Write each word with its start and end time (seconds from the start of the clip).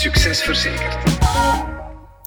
Succes 0.00 0.42
Verzekerd. 0.42 1.18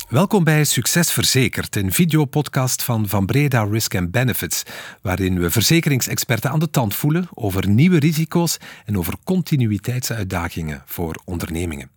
Welkom 0.09 0.43
bij 0.43 0.63
Succes 0.63 1.11
Verzekerd, 1.11 1.75
een 1.75 1.91
videopodcast 1.91 2.83
van 2.83 3.07
Van 3.07 3.25
Breda 3.25 3.63
Risk 3.63 3.95
and 3.95 4.11
Benefits, 4.11 4.63
waarin 5.01 5.39
we 5.39 5.49
verzekeringsexperten 5.49 6.49
aan 6.49 6.59
de 6.59 6.69
tand 6.69 6.95
voelen 6.95 7.27
over 7.33 7.69
nieuwe 7.69 7.99
risico's 7.99 8.57
en 8.85 8.97
over 8.97 9.13
continuïteitsuitdagingen 9.23 10.83
voor 10.85 11.21
ondernemingen. 11.25 11.89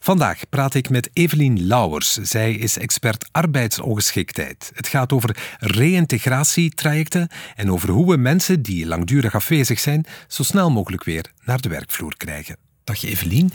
Vandaag 0.00 0.48
praat 0.48 0.74
ik 0.74 0.90
met 0.90 1.10
Evelien 1.12 1.66
Lauwers. 1.66 2.12
Zij 2.12 2.52
is 2.52 2.78
expert 2.78 3.28
arbeidsongeschiktheid. 3.30 4.70
Het 4.74 4.88
gaat 4.88 5.12
over 5.12 5.36
reïntegratietrajecten 5.58 7.28
en 7.56 7.70
over 7.70 7.88
hoe 7.88 8.10
we 8.10 8.16
mensen 8.16 8.62
die 8.62 8.86
langdurig 8.86 9.34
afwezig 9.34 9.80
zijn 9.80 10.06
zo 10.28 10.42
snel 10.42 10.70
mogelijk 10.70 11.04
weer 11.04 11.30
naar 11.44 11.60
de 11.60 11.68
werkvloer 11.68 12.16
krijgen. 12.16 12.56
Dag 12.84 13.02
Evelien. 13.02 13.52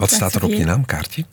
Wat 0.00 0.10
staat 0.10 0.34
er 0.34 0.44
op 0.44 0.50
je 0.50 0.64
naamkaartje? 0.64 1.24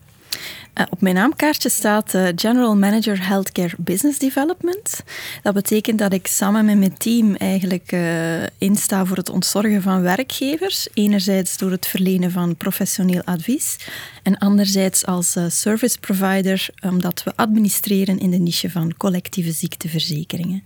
Uh, 0.73 0.85
op 0.89 1.01
mijn 1.01 1.15
naamkaartje 1.15 1.69
staat 1.69 2.13
uh, 2.13 2.27
General 2.35 2.75
Manager 2.75 3.27
Healthcare 3.27 3.75
Business 3.77 4.19
Development. 4.19 5.03
Dat 5.43 5.53
betekent 5.53 5.99
dat 5.99 6.13
ik 6.13 6.27
samen 6.27 6.65
met 6.65 6.77
mijn 6.77 6.97
team 6.97 7.35
eigenlijk 7.35 7.91
uh, 7.91 8.43
insta 8.57 9.05
voor 9.05 9.17
het 9.17 9.29
ontzorgen 9.29 9.81
van 9.81 10.01
werkgevers. 10.01 10.87
Enerzijds 10.93 11.57
door 11.57 11.71
het 11.71 11.87
verlenen 11.87 12.31
van 12.31 12.55
professioneel 12.55 13.21
advies 13.23 13.77
en 14.23 14.37
anderzijds 14.37 15.05
als 15.05 15.35
service 15.47 15.99
provider 15.99 16.67
omdat 16.83 17.23
we 17.23 17.35
administreren 17.35 18.19
in 18.19 18.31
de 18.31 18.37
niche 18.37 18.69
van 18.69 18.97
collectieve 18.97 19.51
ziekteverzekeringen. 19.51 20.63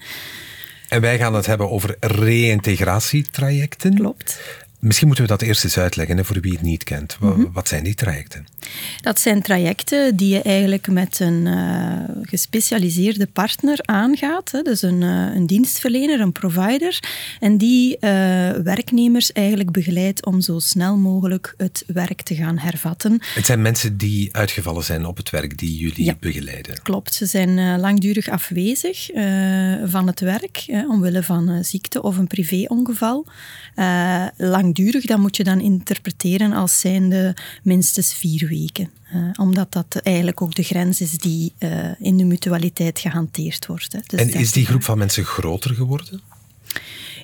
En 0.90 1.02
wij 1.02 1.18
gaan 1.18 1.34
het 1.34 1.46
hebben 1.46 1.70
over 1.70 1.96
reïntegratietrajecten. 2.00 3.94
Klopt. 3.94 4.40
Misschien 4.82 5.08
moeten 5.08 5.26
we 5.26 5.32
dat 5.32 5.42
eerst 5.42 5.64
eens 5.64 5.78
uitleggen 5.78 6.18
hè, 6.18 6.26
voor 6.26 6.40
wie 6.40 6.52
het 6.52 6.62
niet 6.62 6.84
kent. 6.84 7.18
Mhm. 7.20 7.46
Wat 7.52 7.68
zijn 7.68 7.84
die 7.84 7.96
trajecten? 7.96 8.46
Dat 9.02 9.20
zijn 9.20 9.42
trajecten 9.42 10.16
die 10.16 10.34
je 10.34 10.42
eigenlijk 10.42 10.88
met 10.88 11.20
een 11.20 11.46
uh, 11.46 11.94
gespecialiseerde 12.22 13.28
partner 13.28 13.80
aangaat. 13.82 14.52
Hè. 14.52 14.62
Dus 14.62 14.82
een, 14.82 15.02
uh, 15.02 15.36
een, 15.36 15.48
dienstverlener, 15.48 16.20
een 16.20 16.32
provider. 16.32 17.00
En 17.40 17.58
die 17.58 17.96
uh, 17.96 18.00
werknemers 18.50 19.32
eigenlijk 19.32 19.72
begeleidt 19.72 20.26
om 20.26 20.42
zo 20.42 20.60
snel 20.60 20.98
mogelijk 20.98 21.54
het 21.58 21.84
werk 21.88 22.22
te 22.22 22.36
gaan 22.36 22.58
hervatten. 22.58 23.20
Het 23.34 23.46
zijn 23.46 23.62
mensen 23.62 23.98
die 23.98 24.36
uitgevallen 24.36 24.84
zijn 24.84 25.06
op 25.06 25.18
het 25.18 25.30
werk 25.30 25.58
die 25.58 25.78
jullie 25.78 26.06
ja, 26.06 26.16
begeleiden? 26.20 26.82
Klopt. 26.82 27.14
Ze 27.14 27.26
zijn 27.26 27.80
langdurig 27.80 28.30
afwezig 28.30 29.10
van 29.86 30.08
het 30.08 30.20
werk 30.20 30.66
omwille 30.88 31.24
van 31.24 31.64
ziekte 31.64 32.02
of 32.02 32.18
een 32.18 32.28
privéongeval. 32.28 33.26
lang 34.38 34.71
langdurig, 34.76 35.06
dat 35.06 35.20
moet 35.20 35.38
je 35.38 35.44
dan 35.44 35.60
interpreteren 35.60 36.54
als 36.54 36.80
zijnde 36.80 37.36
minstens 37.64 38.14
vier 38.14 38.48
weken. 38.48 38.90
Uh, 39.16 39.30
omdat 39.36 39.72
dat 39.72 39.96
eigenlijk 40.04 40.42
ook 40.42 40.56
de 40.56 40.64
grens 40.64 41.02
is 41.02 41.12
die 41.12 41.54
uh, 41.60 41.70
in 42.00 42.18
de 42.18 42.24
mutualiteit 42.24 43.00
gehanteerd 43.00 43.66
wordt. 43.66 43.94
Hè. 43.94 44.00
Dus 44.08 44.20
en 44.20 44.30
is 44.30 44.52
die 44.52 44.66
groep 44.66 44.84
van 44.84 44.98
mensen 44.98 45.26
groter 45.26 45.76
geworden? 45.76 46.22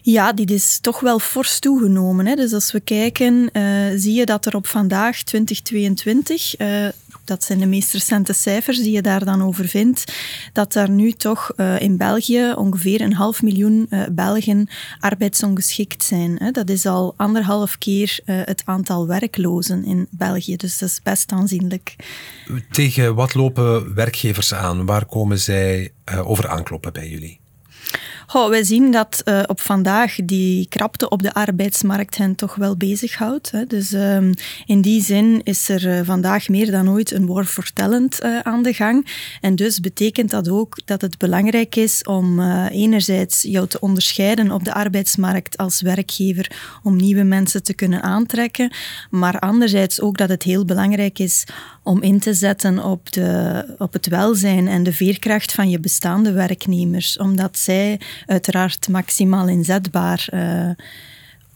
Ja, 0.02 0.34
die 0.34 0.46
is 0.46 0.80
toch 0.82 1.00
wel 1.00 1.20
fors 1.20 1.60
toegenomen. 1.60 2.26
Hè. 2.26 2.36
Dus 2.36 2.54
als 2.54 2.72
we 2.72 2.80
kijken, 2.80 3.50
uh, 3.54 3.62
zie 3.96 4.14
je 4.14 4.26
dat 4.26 4.46
er 4.46 4.56
op 4.56 4.68
vandaag, 4.68 5.24
2022, 5.24 6.56
dat 7.28 7.44
zijn 7.44 7.60
de 7.60 7.66
meest 7.66 7.94
recente 7.94 8.34
cijfers 8.34 8.78
die 8.78 8.92
je 8.92 9.02
daar 9.02 9.26
dan 9.26 9.44
over 9.44 9.68
vindt, 9.68 10.14
dat 10.54 10.76
er 10.76 10.90
nu 10.90 11.12
toch 11.12 11.52
uh, 11.56 11.82
in 11.82 11.98
België 11.98 12.54
ongeveer 12.56 13.02
een 13.02 13.14
half 13.14 13.42
miljoen 13.42 13.88
uh, 13.90 14.04
Belgen 14.12 14.70
arbeidsongeschikt 15.00 16.04
zijn. 16.04 16.36
Hè. 16.40 16.52
Dat 16.52 16.70
is 16.70 16.86
al 16.86 17.14
anderhalf 17.18 17.78
keer 17.78 18.20
uh, 18.26 18.42
het 18.46 18.62
aantal 18.66 19.08
werklozen 19.08 19.86
in 19.86 20.08
België, 20.10 20.56
dus 20.56 20.78
dat 20.78 20.90
is 20.90 21.02
best 21.04 21.32
aanzienlijk. 21.32 21.96
Tegen 22.72 23.16
wat 23.16 23.34
lopen 23.34 23.94
werkgevers 23.96 24.54
aan? 24.54 24.86
Waar 24.86 25.06
komen 25.06 25.40
zij 25.40 25.92
over 26.24 26.48
aankloppen 26.48 26.94
bij 26.94 27.10
jullie? 27.10 27.40
Wij 28.34 28.64
zien 28.64 28.92
dat 28.92 29.22
uh, 29.26 29.44
op 29.46 29.62
vandaag 29.62 30.16
die 30.24 30.68
krapte 30.68 31.10
op 31.10 31.22
de 31.22 31.34
arbeidsmarkt 31.34 32.18
hen 32.18 32.36
toch 32.36 32.56
wel 32.56 32.78
bezighoudt. 32.78 33.52
Hè. 33.52 33.66
Dus 33.66 33.92
um, 33.92 34.34
in 34.66 34.82
die 34.82 35.02
zin 35.02 35.42
is 35.44 35.70
er 35.70 35.86
uh, 35.86 36.00
vandaag 36.04 36.50
meer 36.50 36.72
dan 36.72 36.90
ooit 36.90 37.12
een 37.12 37.26
war 37.26 37.46
for 37.46 37.74
talent 37.74 38.22
aan 38.44 38.64
de 38.64 38.74
gang. 38.74 39.08
En 39.42 39.56
dus 39.56 39.80
betekent 39.80 40.30
dat 40.30 40.50
ook 40.50 40.80
dat 40.86 41.02
het 41.02 41.18
belangrijk 41.18 41.76
is 41.76 42.04
om 42.04 42.42
enerzijds 42.70 43.42
jou 43.42 43.68
te 43.68 43.80
onderscheiden 43.80 44.52
op 44.52 44.64
de 44.64 44.74
arbeidsmarkt 44.74 45.58
als 45.58 45.82
werkgever 45.82 46.52
om 46.84 46.96
nieuwe 46.96 47.24
mensen 47.24 47.64
te 47.64 47.74
kunnen 47.74 48.02
aantrekken, 48.02 48.72
maar 49.10 49.40
anderzijds 49.40 50.02
ook 50.02 50.18
dat 50.18 50.30
het 50.30 50.44
heel 50.44 50.66
belangrijk 50.66 51.20
is 51.20 51.44
om 51.88 52.02
in 52.02 52.20
te 52.20 52.34
zetten 52.34 52.84
op, 52.84 53.12
de, 53.12 53.64
op 53.78 53.94
het 53.94 54.08
welzijn 54.08 54.68
en 54.68 54.84
de 54.84 54.94
veerkracht 54.94 55.52
van 55.52 55.70
je 55.70 55.80
bestaande 55.80 56.32
werknemers, 56.32 57.18
omdat 57.18 57.58
zij 57.58 58.00
uiteraard 58.26 58.88
maximaal 58.88 59.48
inzetbaar. 59.48 60.28
Uh, 60.34 60.70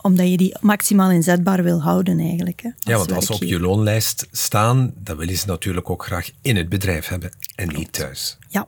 omdat 0.02 0.30
je 0.30 0.38
die 0.38 0.56
maximaal 0.60 1.12
inzetbaar 1.12 1.64
wil 1.64 1.82
houden 1.82 2.20
eigenlijk. 2.20 2.62
Hè, 2.62 2.70
ja, 2.80 2.98
want 2.98 3.12
als 3.12 3.26
ze 3.26 3.34
op 3.34 3.44
je 3.44 3.60
loonlijst 3.60 4.28
staan, 4.32 4.94
dan 4.96 5.18
willen 5.18 5.38
ze 5.38 5.48
natuurlijk 5.48 5.90
ook 5.90 6.06
graag 6.06 6.30
in 6.42 6.56
het 6.56 6.70
bedrijf 6.70 7.08
hebben 7.08 7.32
en 7.56 7.68
Klopt. 7.68 7.78
niet 7.78 7.94
thuis. 7.94 8.38
Ja. 8.48 8.68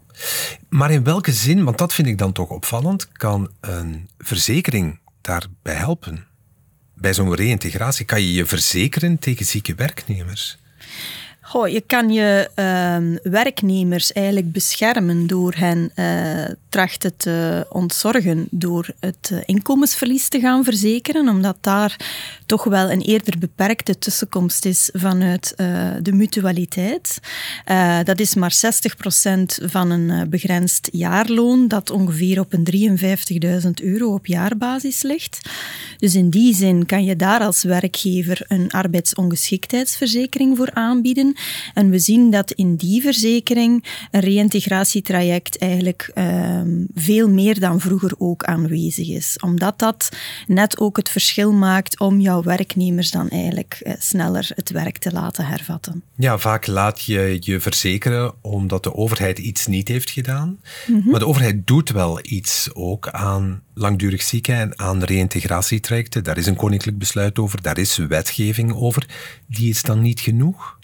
Maar 0.69 0.91
in 0.91 1.03
welke 1.03 1.31
zin, 1.31 1.63
want 1.63 1.77
dat 1.77 1.93
vind 1.93 2.07
ik 2.07 2.17
dan 2.17 2.31
toch 2.31 2.49
opvallend, 2.49 3.11
kan 3.11 3.49
een 3.59 4.09
verzekering 4.17 4.99
daarbij 5.21 5.75
helpen? 5.75 6.25
Bij 6.95 7.13
zo'n 7.13 7.35
reïntegratie 7.35 8.05
kan 8.05 8.21
je 8.21 8.33
je 8.33 8.45
verzekeren 8.45 9.19
tegen 9.19 9.45
zieke 9.45 9.75
werknemers? 9.75 10.57
Goh, 11.45 11.67
je 11.67 11.81
kan 11.81 12.09
je 12.09 12.49
uh, 12.55 13.31
werknemers 13.31 14.11
eigenlijk 14.11 14.51
beschermen 14.51 15.27
door 15.27 15.53
hen 15.55 15.91
uh, 15.95 16.55
trachten 16.69 17.17
te 17.17 17.65
ontzorgen, 17.69 18.47
door 18.49 18.87
het 18.99 19.29
uh, 19.33 19.39
inkomensverlies 19.45 20.27
te 20.27 20.39
gaan 20.39 20.63
verzekeren, 20.63 21.29
omdat 21.29 21.57
daar 21.61 21.95
toch 22.53 22.63
wel 22.63 22.91
een 22.91 23.01
eerder 23.01 23.37
beperkte 23.37 23.97
tussenkomst 23.97 24.65
is 24.65 24.89
vanuit 24.93 25.53
uh, 25.57 25.89
de 26.01 26.11
mutualiteit. 26.11 27.19
dat 28.03 28.19
is 28.19 28.35
maar 28.35 28.53
60% 29.63 29.65
van 29.65 29.89
een 29.89 30.29
begrensd 30.29 30.89
jaarloon, 30.91 31.67
dat 31.67 31.89
ongeveer 31.89 32.39
op 32.39 32.53
een 32.53 32.97
53.000 33.63 33.69
euro 33.73 34.13
op 34.13 34.25
jaarbasis 34.25 35.01
ligt. 35.01 35.49
Dus 35.97 36.15
in 36.15 36.29
die 36.29 36.55
zin 36.55 36.85
kan 36.85 37.03
je 37.03 37.15
daar 37.15 37.39
als 37.39 37.63
werkgever 37.63 38.45
een 38.47 38.71
arbeidsongeschiktheidsverzekering 38.71 40.57
voor 40.57 40.69
aanbieden. 40.73 41.35
En 41.73 41.89
we 41.89 41.99
zien 41.99 42.31
dat 42.31 42.51
in 42.51 42.75
die 42.75 43.01
verzekering 43.01 43.85
een 44.11 44.21
reïntegratietraject 44.21 45.57
eigenlijk 45.57 46.11
um, 46.15 46.87
veel 46.93 47.29
meer 47.29 47.59
dan 47.59 47.79
vroeger 47.79 48.13
ook 48.17 48.43
aanwezig 48.43 49.09
is. 49.09 49.37
Omdat 49.43 49.79
dat 49.79 50.09
net 50.47 50.79
ook 50.79 50.97
het 50.97 51.09
verschil 51.09 51.51
maakt 51.53 51.99
om 51.99 52.19
jouw 52.19 52.42
werknemers 52.43 53.11
dan 53.11 53.29
eigenlijk 53.29 53.81
uh, 53.83 53.93
sneller 53.99 54.51
het 54.55 54.69
werk 54.69 54.97
te 54.97 55.11
laten 55.11 55.45
hervatten. 55.45 56.03
Ja, 56.15 56.37
vaak 56.37 56.67
laat 56.67 57.01
je 57.01 57.37
je 57.39 57.59
verzekeren 57.59 58.33
omdat 58.41 58.83
de 58.83 58.95
overheid 58.95 59.39
iets 59.39 59.67
niet 59.67 59.87
heeft 59.87 60.09
gedaan. 60.09 60.59
Mm 60.87 61.01
-hmm. 61.01 61.11
Maar 61.11 61.19
de 61.19 61.27
overheid 61.27 61.67
doet 61.67 61.89
wel 61.89 62.19
iets 62.21 62.69
ook 62.73 63.09
aan 63.09 63.63
langdurig 63.73 64.21
zieken 64.21 64.55
en 64.55 64.79
aan 64.79 65.03
reïntegratietrajecten. 65.03 66.23
Daar 66.23 66.37
is 66.37 66.45
een 66.45 66.55
koninklijk 66.55 66.97
besluit 66.97 67.39
over, 67.39 67.61
daar 67.61 67.77
is 67.77 67.97
wetgeving 67.97 68.73
over. 68.75 69.07
Die 69.47 69.69
is 69.69 69.81
dan 69.81 70.01
niet 70.01 70.19
genoeg? 70.19 70.81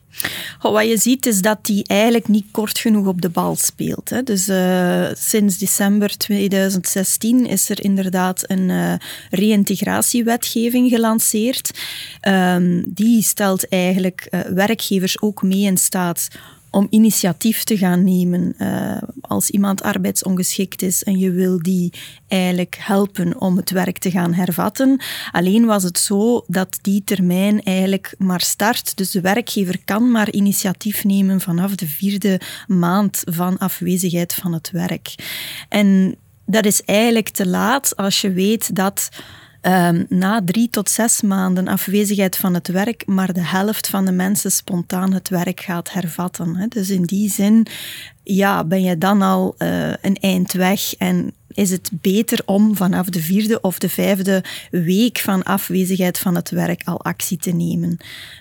Wat 0.61 0.87
je 0.87 0.97
ziet 0.97 1.25
is 1.25 1.41
dat 1.41 1.65
die 1.65 1.83
eigenlijk 1.87 2.27
niet 2.27 2.45
kort 2.51 2.79
genoeg 2.79 3.07
op 3.07 3.21
de 3.21 3.29
bal 3.29 3.55
speelt. 3.55 4.09
Hè. 4.09 4.23
Dus 4.23 4.47
uh, 4.47 5.07
sinds 5.13 5.57
december 5.57 6.17
2016 6.17 7.45
is 7.45 7.69
er 7.69 7.83
inderdaad 7.83 8.43
een 8.47 8.69
uh, 8.69 8.93
reïntegratiewetgeving 9.29 10.89
gelanceerd. 10.89 11.71
Um, 12.27 12.83
die 12.85 13.23
stelt 13.23 13.67
eigenlijk 13.67 14.27
uh, 14.31 14.39
werkgevers 14.39 15.21
ook 15.21 15.41
mee 15.41 15.61
in 15.61 15.77
staat 15.77 16.27
om 16.71 16.87
initiatief 16.89 17.63
te 17.63 17.77
gaan 17.77 18.03
nemen 18.03 18.55
uh, 18.57 18.97
als 19.21 19.49
iemand 19.49 19.81
arbeidsongeschikt 19.81 20.81
is 20.81 21.03
en 21.03 21.17
je 21.17 21.31
wil 21.31 21.61
die 21.61 21.93
eigenlijk 22.27 22.77
helpen 22.79 23.41
om 23.41 23.57
het 23.57 23.69
werk 23.69 23.97
te 23.97 24.11
gaan 24.11 24.33
hervatten. 24.33 25.01
Alleen 25.31 25.65
was 25.65 25.83
het 25.83 25.99
zo 25.99 26.43
dat 26.47 26.79
die 26.81 27.03
termijn 27.03 27.63
eigenlijk 27.63 28.15
maar 28.17 28.41
start. 28.41 28.97
Dus 28.97 29.11
de 29.11 29.21
werkgever 29.21 29.79
kan 29.85 30.11
maar 30.11 30.31
initiatief 30.31 31.03
nemen 31.03 31.41
vanaf 31.41 31.75
de 31.75 31.87
vierde 31.87 32.41
maand 32.67 33.21
van 33.25 33.57
afwezigheid 33.57 34.33
van 34.33 34.53
het 34.53 34.71
werk. 34.71 35.15
En 35.69 36.15
dat 36.45 36.65
is 36.65 36.83
eigenlijk 36.83 37.29
te 37.29 37.47
laat 37.47 37.95
als 37.95 38.21
je 38.21 38.31
weet 38.31 38.75
dat 38.75 39.09
Um, 39.69 40.05
na 40.09 40.41
drie 40.45 40.69
tot 40.69 40.89
zes 40.89 41.21
maanden 41.21 41.67
afwezigheid 41.67 42.37
van 42.37 42.53
het 42.53 42.67
werk, 42.67 43.03
maar 43.05 43.33
de 43.33 43.45
helft 43.45 43.87
van 43.87 44.05
de 44.05 44.11
mensen 44.11 44.51
spontaan 44.51 45.13
het 45.13 45.29
werk 45.29 45.59
gaat 45.59 45.91
hervatten. 45.91 46.55
Hè. 46.55 46.67
Dus 46.67 46.89
in 46.89 47.03
die 47.03 47.29
zin 47.29 47.67
ja, 48.23 48.63
ben 48.63 48.81
je 48.81 48.97
dan 48.97 49.21
al 49.21 49.55
uh, 49.57 49.93
een 50.01 50.15
eind 50.15 50.53
weg 50.53 50.95
en 50.95 51.33
is 51.47 51.69
het 51.69 51.91
beter 51.93 52.41
om 52.45 52.75
vanaf 52.75 53.09
de 53.09 53.21
vierde 53.21 53.61
of 53.61 53.79
de 53.79 53.89
vijfde 53.89 54.43
week 54.71 55.19
van 55.19 55.43
afwezigheid 55.43 56.19
van 56.19 56.35
het 56.35 56.49
werk 56.49 56.81
al 56.83 57.01
actie 57.01 57.37
te 57.37 57.51
nemen. 57.51 57.97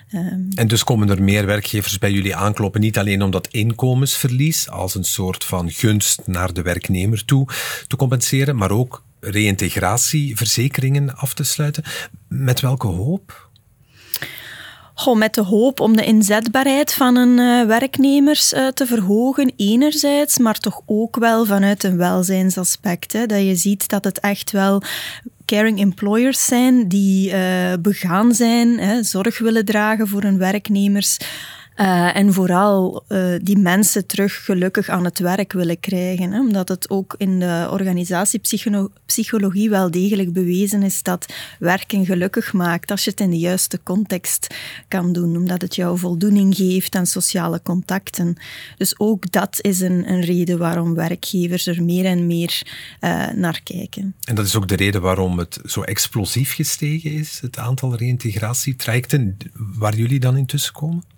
Ehm, 0.09 0.41
en 0.55 0.67
dus 0.67 0.83
komen 0.83 1.09
er 1.09 1.23
meer 1.23 1.45
werkgevers 1.45 1.97
bij 1.97 2.11
jullie 2.11 2.35
aankloppen, 2.35 2.81
niet 2.81 2.97
alleen 2.97 3.21
om 3.21 3.31
dat 3.31 3.47
inkomensverlies 3.47 4.69
als 4.69 4.95
een 4.95 5.03
soort 5.03 5.43
van 5.43 5.71
gunst 5.71 6.21
naar 6.25 6.53
de 6.53 6.61
werknemer 6.61 7.25
toe 7.25 7.47
te 7.87 7.95
compenseren, 7.95 8.55
maar 8.55 8.71
ook 8.71 9.03
reïntegratieverzekeringen 9.19 11.15
af 11.15 11.33
te 11.33 11.43
sluiten. 11.43 11.83
Met 12.27 12.59
welke 12.59 12.87
hoop? 12.87 13.49
Goh, 14.93 15.17
met 15.17 15.33
de 15.33 15.41
hoop 15.41 15.79
om 15.79 15.95
de 15.95 16.05
inzetbaarheid 16.05 16.93
van 16.93 17.15
een 17.15 17.37
uh, 17.37 17.67
werknemers 17.67 18.53
uh, 18.53 18.67
te 18.67 18.85
verhogen, 18.85 19.53
enerzijds, 19.55 20.37
maar 20.37 20.59
toch 20.59 20.81
ook 20.85 21.15
wel 21.15 21.45
vanuit 21.45 21.83
een 21.83 21.97
welzijnsaspect. 21.97 23.13
Hè, 23.13 23.25
dat 23.25 23.41
je 23.41 23.55
ziet 23.55 23.89
dat 23.89 24.03
het 24.03 24.19
echt 24.19 24.51
wel 24.51 24.81
caring 25.45 25.79
employers 25.79 26.45
zijn 26.45 26.87
die 26.87 27.31
uh, 27.31 27.73
begaan 27.79 28.33
zijn, 28.33 28.79
hè, 28.79 29.03
zorg 29.03 29.39
willen 29.39 29.65
dragen 29.65 30.07
voor 30.07 30.21
hun 30.21 30.37
werknemers. 30.37 31.17
Uh, 31.79 32.15
en 32.15 32.33
vooral 32.33 33.03
uh, 33.07 33.35
die 33.41 33.57
mensen 33.57 34.05
terug 34.05 34.45
gelukkig 34.45 34.89
aan 34.89 35.03
het 35.03 35.19
werk 35.19 35.53
willen 35.53 35.79
krijgen. 35.79 36.31
Hè? 36.31 36.39
Omdat 36.39 36.69
het 36.69 36.89
ook 36.89 37.15
in 37.17 37.39
de 37.39 37.67
organisatiepsychologie 37.71 39.69
wel 39.69 39.91
degelijk 39.91 40.33
bewezen 40.33 40.83
is 40.83 41.03
dat 41.03 41.33
werken 41.59 42.05
gelukkig 42.05 42.53
maakt 42.53 42.91
als 42.91 43.03
je 43.03 43.09
het 43.09 43.19
in 43.19 43.29
de 43.29 43.37
juiste 43.37 43.79
context 43.83 44.55
kan 44.87 45.13
doen. 45.13 45.37
Omdat 45.37 45.61
het 45.61 45.75
jou 45.75 45.97
voldoening 45.97 46.55
geeft 46.55 46.95
aan 46.95 47.05
sociale 47.05 47.61
contacten. 47.63 48.35
Dus 48.77 48.99
ook 48.99 49.31
dat 49.31 49.57
is 49.61 49.79
een, 49.79 50.11
een 50.11 50.21
reden 50.21 50.57
waarom 50.57 50.95
werkgevers 50.95 51.67
er 51.67 51.83
meer 51.83 52.05
en 52.05 52.27
meer 52.27 52.61
uh, 53.01 53.27
naar 53.31 53.61
kijken. 53.63 54.15
En 54.23 54.35
dat 54.35 54.45
is 54.45 54.55
ook 54.55 54.67
de 54.67 54.75
reden 54.75 55.01
waarom 55.01 55.37
het 55.37 55.59
zo 55.65 55.81
explosief 55.81 56.53
gestegen 56.53 57.11
is, 57.11 57.39
het 57.41 57.57
aantal 57.57 57.95
reïntegratietrajecten, 57.95 59.37
waar 59.53 59.95
jullie 59.95 60.19
dan 60.19 60.37
intussen 60.37 60.73
komen? 60.73 61.17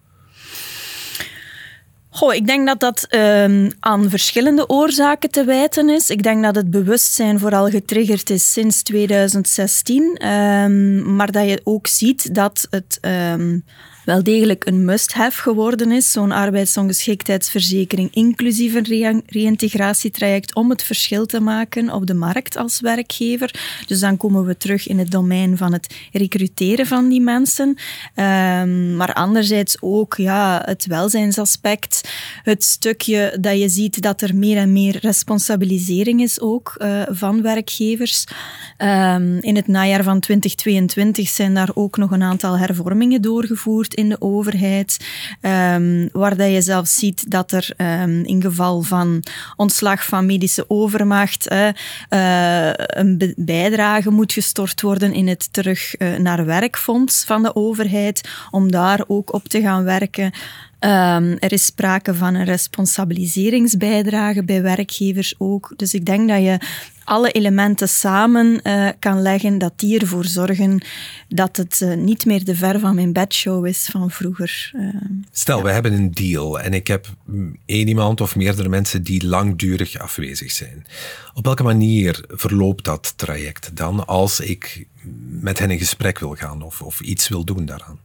Goh, 2.13 2.33
ik 2.33 2.47
denk 2.47 2.67
dat 2.67 2.79
dat 2.79 3.07
um, 3.09 3.71
aan 3.79 4.09
verschillende 4.09 4.69
oorzaken 4.69 5.29
te 5.29 5.43
wijten 5.43 5.89
is. 5.89 6.09
Ik 6.09 6.23
denk 6.23 6.43
dat 6.43 6.55
het 6.55 6.69
bewustzijn 6.71 7.39
vooral 7.39 7.69
getriggerd 7.69 8.29
is 8.29 8.51
sinds 8.51 8.83
2016. 8.83 10.03
Um, 10.03 10.17
ehm, 10.17 11.15
maar 11.15 11.31
dat 11.31 11.49
je 11.49 11.61
ook 11.63 11.87
ziet 11.87 12.35
dat 12.35 12.67
het 12.69 12.99
um, 13.01 13.65
wel 14.05 14.23
degelijk 14.23 14.65
een 14.65 14.85
must-have 14.85 15.41
geworden 15.41 15.91
is, 15.91 16.11
zo'n 16.11 16.31
arbeidsongeschiktheidsverzekering, 16.31 18.13
inclusief 18.13 18.73
een 18.73 19.23
reïntegratietraject, 19.25 20.55
om 20.55 20.69
het 20.69 20.83
verschil 20.83 21.25
te 21.25 21.39
maken 21.39 21.93
op 21.93 22.07
de 22.07 22.13
markt 22.13 22.57
als 22.57 22.79
werkgever. 22.79 23.53
Dus 23.87 23.99
dan 23.99 24.17
komen 24.17 24.45
we 24.45 24.57
terug 24.57 24.87
in 24.87 24.99
het 24.99 25.11
domein 25.11 25.57
van 25.57 25.73
het 25.73 25.95
recruteren 26.11 26.85
van 26.85 27.09
die 27.09 27.21
mensen. 27.21 27.67
Um, 28.15 28.95
maar 28.95 29.13
anderzijds 29.13 29.77
ook 29.79 30.15
ja, 30.15 30.61
het 30.65 30.85
welzijnsaspect, 30.85 32.11
het 32.43 32.63
stukje 32.63 33.37
dat 33.39 33.59
je 33.59 33.69
ziet 33.69 34.01
dat 34.01 34.21
er 34.21 34.35
meer 34.35 34.57
en 34.57 34.71
meer 34.71 34.97
responsabilisering 35.01 36.21
is 36.21 36.39
ook 36.39 36.75
uh, 36.77 37.01
van 37.09 37.41
werkgevers. 37.41 38.25
Um, 38.77 39.37
in 39.39 39.55
het 39.55 39.67
najaar 39.67 40.03
van 40.03 40.19
2022 40.19 41.27
zijn 41.27 41.53
daar 41.53 41.69
ook 41.73 41.97
nog 41.97 42.11
een 42.11 42.23
aantal 42.23 42.57
hervormingen 42.57 43.21
doorgevoerd 43.21 43.90
in 43.93 44.09
de 44.09 44.21
overheid, 44.21 44.97
um, 45.41 46.09
waar 46.11 46.37
dat 46.37 46.51
je 46.51 46.61
zelf 46.61 46.87
ziet 46.87 47.31
dat 47.31 47.51
er 47.51 47.69
um, 47.77 48.25
in 48.25 48.41
geval 48.41 48.81
van 48.81 49.23
ontslag 49.55 50.05
van 50.05 50.25
medische 50.25 50.65
overmacht 50.67 51.51
uh, 51.51 51.67
een 52.73 53.33
bijdrage 53.37 54.09
moet 54.09 54.33
gestort 54.33 54.81
worden 54.81 55.13
in 55.13 55.27
het 55.27 55.53
terug 55.53 55.99
uh, 55.99 56.15
naar 56.17 56.45
werkfonds 56.45 57.23
van 57.23 57.43
de 57.43 57.55
overheid, 57.55 58.29
om 58.51 58.71
daar 58.71 59.03
ook 59.07 59.33
op 59.33 59.47
te 59.47 59.61
gaan 59.61 59.83
werken. 59.83 60.31
Um, 60.83 61.37
er 61.39 61.51
is 61.51 61.65
sprake 61.65 62.15
van 62.15 62.33
een 62.33 62.45
responsabiliseringsbijdrage 62.45 64.43
bij 64.43 64.61
werkgevers 64.61 65.35
ook. 65.37 65.73
Dus 65.75 65.93
ik 65.93 66.05
denk 66.05 66.29
dat 66.29 66.41
je 66.41 66.59
alle 67.03 67.31
elementen 67.31 67.89
samen 67.89 68.59
uh, 68.63 68.89
kan 68.99 69.21
leggen, 69.21 69.57
dat 69.57 69.73
die 69.75 69.99
ervoor 69.99 70.25
zorgen 70.25 70.83
dat 71.27 71.57
het 71.57 71.79
uh, 71.83 71.95
niet 71.95 72.25
meer 72.25 72.43
de 72.43 72.55
ver 72.55 72.79
van 72.79 72.95
mijn 72.95 73.13
bedshow 73.13 73.65
is 73.65 73.89
van 73.91 74.11
vroeger. 74.11 74.71
Uh, 74.75 74.95
Stel, 75.31 75.57
ja. 75.57 75.63
we 75.63 75.71
hebben 75.71 75.93
een 75.93 76.11
deal 76.11 76.59
en 76.59 76.73
ik 76.73 76.87
heb 76.87 77.07
één 77.65 77.87
iemand 77.87 78.21
of 78.21 78.35
meerdere 78.35 78.69
mensen 78.69 79.03
die 79.03 79.27
langdurig 79.27 79.97
afwezig 79.97 80.51
zijn. 80.51 80.85
Op 81.33 81.45
welke 81.45 81.63
manier 81.63 82.23
verloopt 82.27 82.83
dat 82.83 83.13
traject 83.15 83.71
dan 83.73 84.07
als 84.07 84.39
ik 84.39 84.87
met 85.29 85.59
hen 85.59 85.71
in 85.71 85.77
gesprek 85.77 86.19
wil 86.19 86.35
gaan 86.35 86.61
of, 86.61 86.81
of 86.81 87.01
iets 87.01 87.27
wil 87.27 87.43
doen 87.43 87.65
daaraan? 87.65 87.99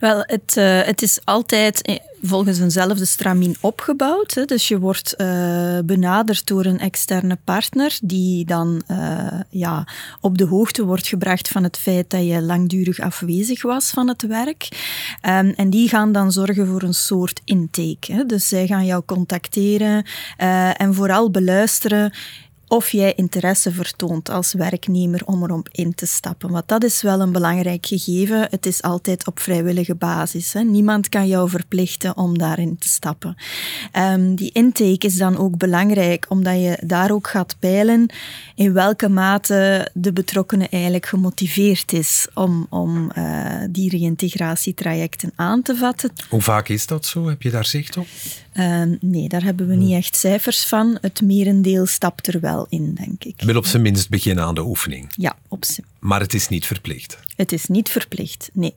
Wel, 0.00 0.22
het, 0.26 0.54
uh, 0.58 0.82
het 0.82 1.02
is 1.02 1.18
altijd 1.24 1.82
eh, 1.82 1.96
volgens 2.22 2.58
eenzelfde 2.58 3.04
stramien 3.04 3.56
opgebouwd. 3.60 4.34
Hè. 4.34 4.44
Dus 4.44 4.68
je 4.68 4.78
wordt 4.78 5.14
uh, 5.18 5.78
benaderd 5.84 6.46
door 6.46 6.64
een 6.64 6.80
externe 6.80 7.38
partner 7.44 7.98
die 8.02 8.44
dan 8.44 8.82
ja, 9.50 9.88
op 10.20 10.38
de 10.38 10.44
hoogte 10.44 10.84
wordt 10.84 11.06
gebracht 11.06 11.48
van 11.48 11.62
het 11.62 11.78
feit 11.78 12.10
dat 12.10 12.26
je 12.26 12.42
langdurig 12.42 13.00
afwezig 13.00 13.62
was 13.62 13.90
van 13.90 14.08
het 14.08 14.22
werk. 14.22 14.68
Um, 15.22 15.50
en 15.56 15.70
die 15.70 15.88
gaan 15.88 16.12
dan 16.12 16.32
zorgen 16.32 16.66
voor 16.66 16.82
een 16.82 16.94
soort 16.94 17.40
intake. 17.44 18.12
Hè. 18.12 18.26
Dus 18.26 18.48
zij 18.48 18.66
gaan 18.66 18.84
jou 18.84 19.02
contacteren 19.06 20.06
en 20.76 20.94
vooral 20.94 21.30
beluisteren 21.30 22.12
of 22.68 22.90
jij 22.90 23.12
interesse 23.14 23.72
vertoont 23.72 24.28
als 24.30 24.52
werknemer 24.52 25.22
om 25.24 25.42
erop 25.42 25.68
in 25.72 25.94
te 25.94 26.06
stappen. 26.06 26.50
Want 26.50 26.68
dat 26.68 26.84
is 26.84 27.02
wel 27.02 27.20
een 27.20 27.32
belangrijk 27.32 27.86
gegeven. 27.86 28.46
Het 28.50 28.66
is 28.66 28.82
altijd 28.82 29.26
op 29.26 29.40
vrijwillige 29.40 29.94
basis. 29.94 30.52
Hè. 30.52 30.60
Niemand 30.60 31.08
kan 31.08 31.26
jou 31.26 31.48
verplichten 31.48 32.16
om 32.16 32.38
daarin 32.38 32.78
te 32.78 32.88
stappen. 32.88 33.36
Um, 33.92 34.34
die 34.34 34.52
intake 34.52 35.06
is 35.06 35.16
dan 35.16 35.36
ook 35.36 35.56
belangrijk, 35.56 36.26
omdat 36.28 36.54
je 36.54 36.78
daar 36.82 37.10
ook 37.10 37.28
gaat 37.28 37.56
peilen 37.58 38.06
in 38.54 38.72
welke 38.72 39.08
mate 39.08 39.90
de 39.94 40.12
betrokkenen 40.12 40.70
eigenlijk 40.70 41.06
gemotiveerd 41.06 41.92
is 41.92 42.26
om, 42.34 42.66
om 42.70 43.10
uh, 43.18 43.46
die 43.70 43.90
reïntegratietrajecten 43.90 45.32
aan 45.36 45.62
te 45.62 45.76
vatten. 45.76 46.12
Hoe 46.28 46.42
vaak 46.42 46.68
is 46.68 46.86
dat 46.86 47.06
zo? 47.06 47.28
Heb 47.28 47.42
je 47.42 47.50
daar 47.50 47.64
zicht 47.64 47.96
op? 47.96 48.06
Uh, 48.54 48.82
nee, 49.00 49.28
daar 49.28 49.42
hebben 49.42 49.66
we 49.66 49.74
niet 49.74 49.88
hmm. 49.88 49.96
echt 49.96 50.16
cijfers 50.16 50.64
van. 50.64 50.98
Het 51.00 51.20
merendeel 51.20 51.86
stapt 51.86 52.26
er 52.26 52.40
wel 52.40 52.53
in, 52.68 52.94
denk 52.94 53.24
ik. 53.24 53.42
Wil 53.42 53.56
op 53.56 53.66
zijn 53.66 53.82
minst 53.82 54.08
beginnen 54.08 54.44
aan 54.44 54.54
de 54.54 54.64
oefening. 54.64 55.12
Ja, 55.16 55.36
op 55.48 55.64
zijn. 55.64 55.86
Maar 55.98 56.20
het 56.20 56.34
is 56.34 56.48
niet 56.48 56.66
verplicht. 56.66 57.18
Het 57.36 57.52
is 57.52 57.66
niet 57.66 57.88
verplicht, 57.88 58.50
nee. 58.52 58.74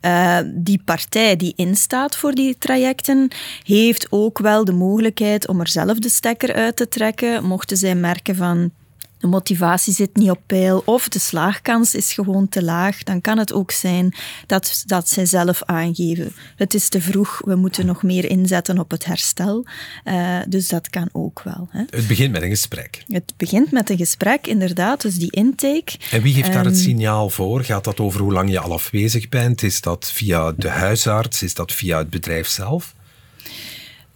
Uh, 0.00 0.38
die 0.54 0.80
partij 0.84 1.36
die 1.36 1.52
instaat 1.56 2.16
voor 2.16 2.32
die 2.32 2.58
trajecten, 2.58 3.28
heeft 3.62 4.06
ook 4.10 4.38
wel 4.38 4.64
de 4.64 4.72
mogelijkheid 4.72 5.48
om 5.48 5.60
er 5.60 5.68
zelf 5.68 5.98
de 5.98 6.08
stekker 6.08 6.54
uit 6.54 6.76
te 6.76 6.88
trekken, 6.88 7.44
mochten 7.44 7.76
zij 7.76 7.94
merken 7.94 8.36
van 8.36 8.70
de 9.18 9.26
motivatie 9.26 9.92
zit 9.92 10.16
niet 10.16 10.30
op 10.30 10.40
peil 10.46 10.82
of 10.84 11.08
de 11.08 11.18
slaagkans 11.18 11.94
is 11.94 12.12
gewoon 12.12 12.48
te 12.48 12.62
laag, 12.62 13.02
dan 13.02 13.20
kan 13.20 13.38
het 13.38 13.52
ook 13.52 13.70
zijn 13.70 14.14
dat, 14.46 14.82
dat 14.86 15.08
zij 15.08 15.26
zelf 15.26 15.62
aangeven. 15.62 16.32
Het 16.56 16.74
is 16.74 16.88
te 16.88 17.00
vroeg, 17.00 17.40
we 17.44 17.54
moeten 17.54 17.86
nog 17.86 18.02
meer 18.02 18.30
inzetten 18.30 18.78
op 18.78 18.90
het 18.90 19.04
herstel. 19.04 19.66
Uh, 20.04 20.38
dus 20.48 20.68
dat 20.68 20.90
kan 20.90 21.08
ook 21.12 21.42
wel. 21.42 21.68
Hè. 21.70 21.82
Het 21.90 22.06
begint 22.06 22.32
met 22.32 22.42
een 22.42 22.48
gesprek. 22.48 23.04
Het 23.06 23.32
begint 23.36 23.70
met 23.70 23.90
een 23.90 23.96
gesprek, 23.96 24.46
inderdaad, 24.46 25.00
dus 25.00 25.14
die 25.14 25.30
intake. 25.30 25.92
En 26.10 26.22
wie 26.22 26.34
geeft 26.34 26.52
daar 26.52 26.64
het 26.64 26.74
ehm, 26.74 26.82
signaal 26.82 27.30
voor? 27.30 27.64
Gaat 27.64 27.84
dat 27.84 28.00
over 28.00 28.20
hoe 28.20 28.32
lang 28.32 28.50
je 28.50 28.58
al 28.58 28.72
afwezig 28.72 29.28
bent? 29.28 29.62
Is 29.62 29.80
dat 29.80 30.10
via 30.12 30.52
de 30.52 30.68
huisarts? 30.68 31.42
Is 31.42 31.54
dat 31.54 31.72
via 31.72 31.98
het 31.98 32.10
bedrijf 32.10 32.48
zelf? 32.48 32.94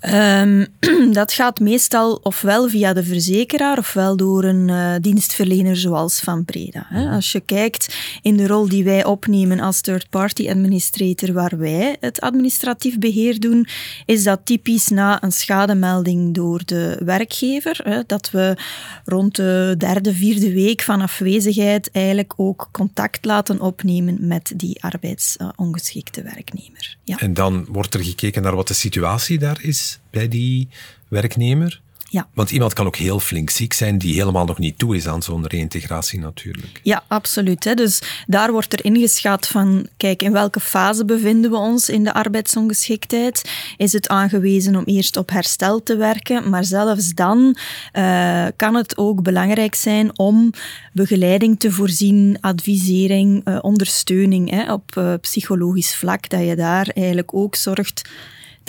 Um, 0.08 0.66
dat 1.12 1.32
gaat 1.32 1.60
meestal 1.60 2.20
ofwel 2.22 2.68
via 2.68 2.92
de 2.92 3.04
verzekeraar 3.04 3.78
ofwel 3.78 4.16
door 4.16 4.44
een 4.44 4.68
uh, 4.68 4.94
dienstverlener 5.00 5.76
zoals 5.76 6.20
Van 6.20 6.44
Breda. 6.44 6.86
Hè. 6.88 7.04
Mhm. 7.04 7.14
Als 7.14 7.32
je 7.32 7.40
kijkt 7.40 7.96
in 8.22 8.36
de 8.36 8.46
rol 8.46 8.68
die 8.68 8.84
wij 8.84 9.04
opnemen 9.04 9.60
als 9.60 9.80
third-party 9.80 10.48
administrator, 10.50 11.32
waar 11.32 11.58
wij 11.58 11.96
het 12.00 12.20
administratief 12.20 12.98
beheer 12.98 13.40
doen, 13.40 13.66
is 14.06 14.22
dat 14.22 14.40
typisch 14.44 14.88
na 14.88 15.22
een 15.22 15.32
schademelding 15.32 16.34
door 16.34 16.62
de 16.64 17.00
werkgever. 17.04 17.80
Hè, 17.82 18.02
dat 18.06 18.30
we 18.30 18.56
rond 19.04 19.36
de 19.36 19.74
derde, 19.78 20.14
vierde 20.14 20.52
week 20.52 20.82
van 20.82 21.00
afwezigheid 21.00 21.90
eigenlijk 21.90 22.32
ook 22.36 22.68
contact 22.72 23.24
laten 23.24 23.60
opnemen 23.60 24.16
met 24.20 24.52
die 24.56 24.82
arbeidsongeschikte 24.82 26.22
werknemer. 26.22 26.96
Ja. 27.04 27.18
En 27.18 27.34
dan 27.34 27.64
wordt 27.68 27.94
er 27.94 28.04
gekeken 28.04 28.42
naar 28.42 28.56
wat 28.56 28.68
de 28.68 28.74
situatie 28.74 29.38
daar 29.38 29.58
is 29.62 29.89
bij 30.10 30.28
die 30.28 30.68
werknemer? 31.08 31.80
Ja. 32.10 32.28
Want 32.34 32.50
iemand 32.50 32.72
kan 32.72 32.86
ook 32.86 32.96
heel 32.96 33.20
flink 33.20 33.50
ziek 33.50 33.72
zijn 33.72 33.98
die 33.98 34.14
helemaal 34.14 34.44
nog 34.44 34.58
niet 34.58 34.78
toe 34.78 34.96
is 34.96 35.06
aan 35.06 35.22
zo'n 35.22 35.46
reïntegratie 35.46 36.20
natuurlijk. 36.20 36.80
Ja, 36.82 37.04
absoluut. 37.08 37.64
Hè. 37.64 37.74
Dus 37.74 38.02
daar 38.26 38.52
wordt 38.52 38.72
er 38.72 38.84
ingeschat 38.84 39.46
van, 39.46 39.88
kijk, 39.96 40.22
in 40.22 40.32
welke 40.32 40.60
fase 40.60 41.04
bevinden 41.04 41.50
we 41.50 41.56
ons 41.56 41.88
in 41.88 42.04
de 42.04 42.12
arbeidsongeschiktheid? 42.12 43.50
Is 43.76 43.92
het 43.92 44.08
aangewezen 44.08 44.76
om 44.76 44.84
eerst 44.84 45.16
op 45.16 45.30
herstel 45.30 45.82
te 45.82 45.96
werken? 45.96 46.50
Maar 46.50 46.64
zelfs 46.64 47.14
dan 47.14 47.56
uh, 47.92 48.46
kan 48.56 48.74
het 48.74 48.98
ook 48.98 49.22
belangrijk 49.22 49.74
zijn 49.74 50.18
om 50.18 50.52
begeleiding 50.92 51.60
te 51.60 51.72
voorzien, 51.72 52.38
advisering, 52.40 53.48
uh, 53.48 53.58
ondersteuning 53.60 54.50
hè, 54.50 54.72
op 54.72 54.96
uh, 54.98 55.14
psychologisch 55.20 55.96
vlak, 55.96 56.28
dat 56.28 56.46
je 56.46 56.56
daar 56.56 56.88
eigenlijk 56.94 57.34
ook 57.34 57.54
zorgt 57.54 58.02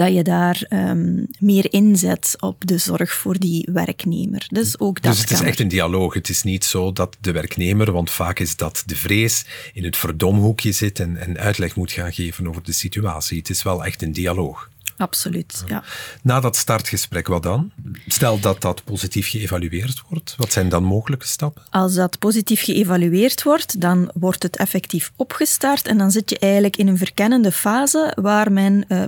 dat 0.02 0.14
je 0.14 0.24
daar 0.24 0.66
um, 0.70 1.28
meer 1.40 1.74
inzet 1.74 2.36
op 2.40 2.68
de 2.68 2.78
zorg 2.78 3.14
voor 3.14 3.40
die 3.40 3.68
werknemer. 3.72 4.46
Dus, 4.48 4.80
ook 4.80 5.02
dat 5.02 5.12
dus 5.12 5.22
het 5.22 5.32
is 5.32 5.42
echt 5.42 5.60
een 5.60 5.68
dialoog. 5.68 6.14
Het 6.14 6.30
is 6.30 6.44
niet 6.44 6.66
zo 6.66 6.92
dat 6.92 7.18
de 7.20 7.32
werknemer, 7.32 7.92
want 7.92 8.12
vaak 8.12 8.40
is 8.40 8.56
dat 8.56 8.84
de 8.86 8.96
vrees, 8.96 9.46
in 9.74 9.84
het 9.84 9.98
verdomhoekje 9.98 10.72
zit 10.72 11.00
en, 11.00 11.18
en 11.18 11.38
uitleg 11.38 11.76
moet 11.76 11.92
gaan 11.92 12.14
geven 12.14 12.48
over 12.48 12.64
de 12.64 12.72
situatie. 12.72 13.38
Het 13.38 13.50
is 13.50 13.64
wel 13.64 13.86
echt 13.86 14.02
een 14.02 14.12
dialoog. 14.12 14.70
Absoluut, 15.02 15.64
ja. 15.68 15.84
Na 16.22 16.40
dat 16.40 16.56
startgesprek, 16.56 17.28
wat 17.28 17.44
dan? 17.44 17.72
Stel 18.08 18.40
dat 18.40 18.62
dat 18.62 18.84
positief 18.84 19.30
geëvalueerd 19.30 20.02
wordt, 20.10 20.36
wat 20.38 20.52
zijn 20.52 20.70
dan 20.70 20.84
mogelijke 20.84 21.28
stappen? 21.28 21.62
Als 21.70 21.94
dat 21.94 22.20
positief 22.20 22.64
geëvalueerd 22.64 23.44
wordt, 23.44 23.82
dan 23.82 24.12
wordt 24.14 24.44
het 24.44 24.58
effectief 24.58 25.12
opgestart 25.16 25.88
en 25.88 25.98
dan 25.98 26.12
zit 26.12 26.30
je 26.30 26.40
eigenlijk 26.40 26.78
in 26.78 26.88
een 26.88 26.98
verkennende 26.98 27.52
fase 27.52 28.18
waar 28.22 28.52
men 28.52 28.86
uh, 28.88 29.04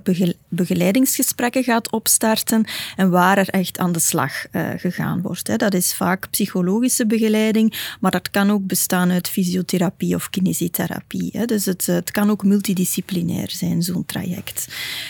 begeleidingsgesprekken 0.47 1.63
gaat 1.63 1.91
opstarten 1.91 2.65
en 2.95 3.09
waar 3.09 3.37
er 3.37 3.49
echt 3.49 3.77
aan 3.77 3.91
de 3.91 3.99
slag 3.99 4.31
uh, 4.51 4.69
gegaan 4.77 5.21
wordt. 5.21 5.47
Hè. 5.47 5.55
Dat 5.55 5.73
is 5.73 5.93
vaak 5.93 6.29
psychologische 6.29 7.05
begeleiding, 7.05 7.95
maar 7.99 8.11
dat 8.11 8.29
kan 8.29 8.51
ook 8.51 8.65
bestaan 8.65 9.11
uit 9.11 9.29
fysiotherapie 9.29 10.15
of 10.15 10.29
kinesietherapie. 10.29 11.29
Hè. 11.33 11.45
Dus 11.45 11.65
het, 11.65 11.85
het 11.85 12.11
kan 12.11 12.29
ook 12.29 12.43
multidisciplinair 12.43 13.51
zijn, 13.51 13.81
zo'n 13.81 14.05
traject. 14.05 14.67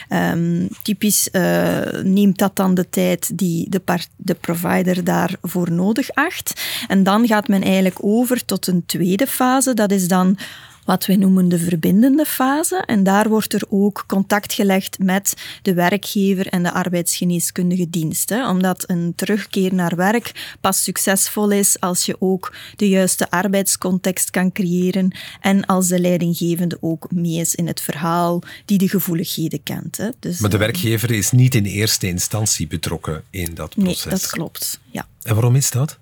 Um, 0.09 0.69
typisch 0.81 1.29
uh, 1.31 1.79
neemt 2.03 2.37
dat 2.37 2.55
dan 2.55 2.73
de 2.73 2.89
tijd 2.89 3.37
die 3.37 3.69
de, 3.69 3.81
de 4.15 4.33
provider 4.33 5.03
daarvoor 5.03 5.71
nodig 5.71 6.11
acht. 6.11 6.61
En 6.87 7.03
dan 7.03 7.27
gaat 7.27 7.47
men 7.47 7.61
eigenlijk 7.61 7.97
over 8.01 8.45
tot 8.45 8.67
een 8.67 8.85
tweede 8.85 9.27
fase. 9.27 9.73
Dat 9.73 9.91
is 9.91 10.07
dan 10.07 10.37
wat 10.85 11.05
wij 11.05 11.15
noemen 11.15 11.49
de 11.49 11.59
verbindende 11.59 12.25
fase. 12.25 12.83
En 12.85 13.03
daar 13.03 13.29
wordt 13.29 13.53
er 13.53 13.63
ook 13.69 14.03
contact 14.07 14.53
gelegd 14.53 14.99
met 14.99 15.33
de 15.61 15.73
werkgever 15.73 16.47
en 16.47 16.63
de 16.63 16.71
arbeidsgeneeskundige 16.71 17.89
dienst. 17.89 18.29
Hè? 18.29 18.49
Omdat 18.49 18.83
een 18.89 19.13
terugkeer 19.15 19.73
naar 19.73 19.95
werk 19.95 20.57
pas 20.61 20.83
succesvol 20.83 21.51
is 21.51 21.79
als 21.79 22.05
je 22.05 22.15
ook 22.19 22.53
de 22.75 22.89
juiste 22.89 23.29
arbeidscontext 23.29 24.29
kan 24.29 24.51
creëren 24.51 25.15
en 25.41 25.65
als 25.65 25.87
de 25.87 25.99
leidinggevende 25.99 26.77
ook 26.81 27.11
mee 27.11 27.39
is 27.39 27.55
in 27.55 27.67
het 27.67 27.81
verhaal 27.81 28.41
die 28.65 28.77
de 28.77 28.89
gevoeligheden 28.89 29.63
kent. 29.63 29.97
Hè? 29.97 30.09
Dus, 30.19 30.39
maar 30.39 30.49
de 30.49 30.55
eh, 30.55 30.61
werkgever 30.61 31.11
is 31.11 31.31
niet 31.31 31.55
in 31.55 31.65
eerste 31.65 32.07
instantie 32.07 32.67
betrokken 32.67 33.23
in 33.29 33.53
dat 33.53 33.75
proces. 33.75 34.03
Nee, 34.03 34.13
dat 34.13 34.29
klopt. 34.29 34.79
Ja. 34.91 35.07
En 35.21 35.33
waarom 35.33 35.55
is 35.55 35.71
dat? 35.71 35.97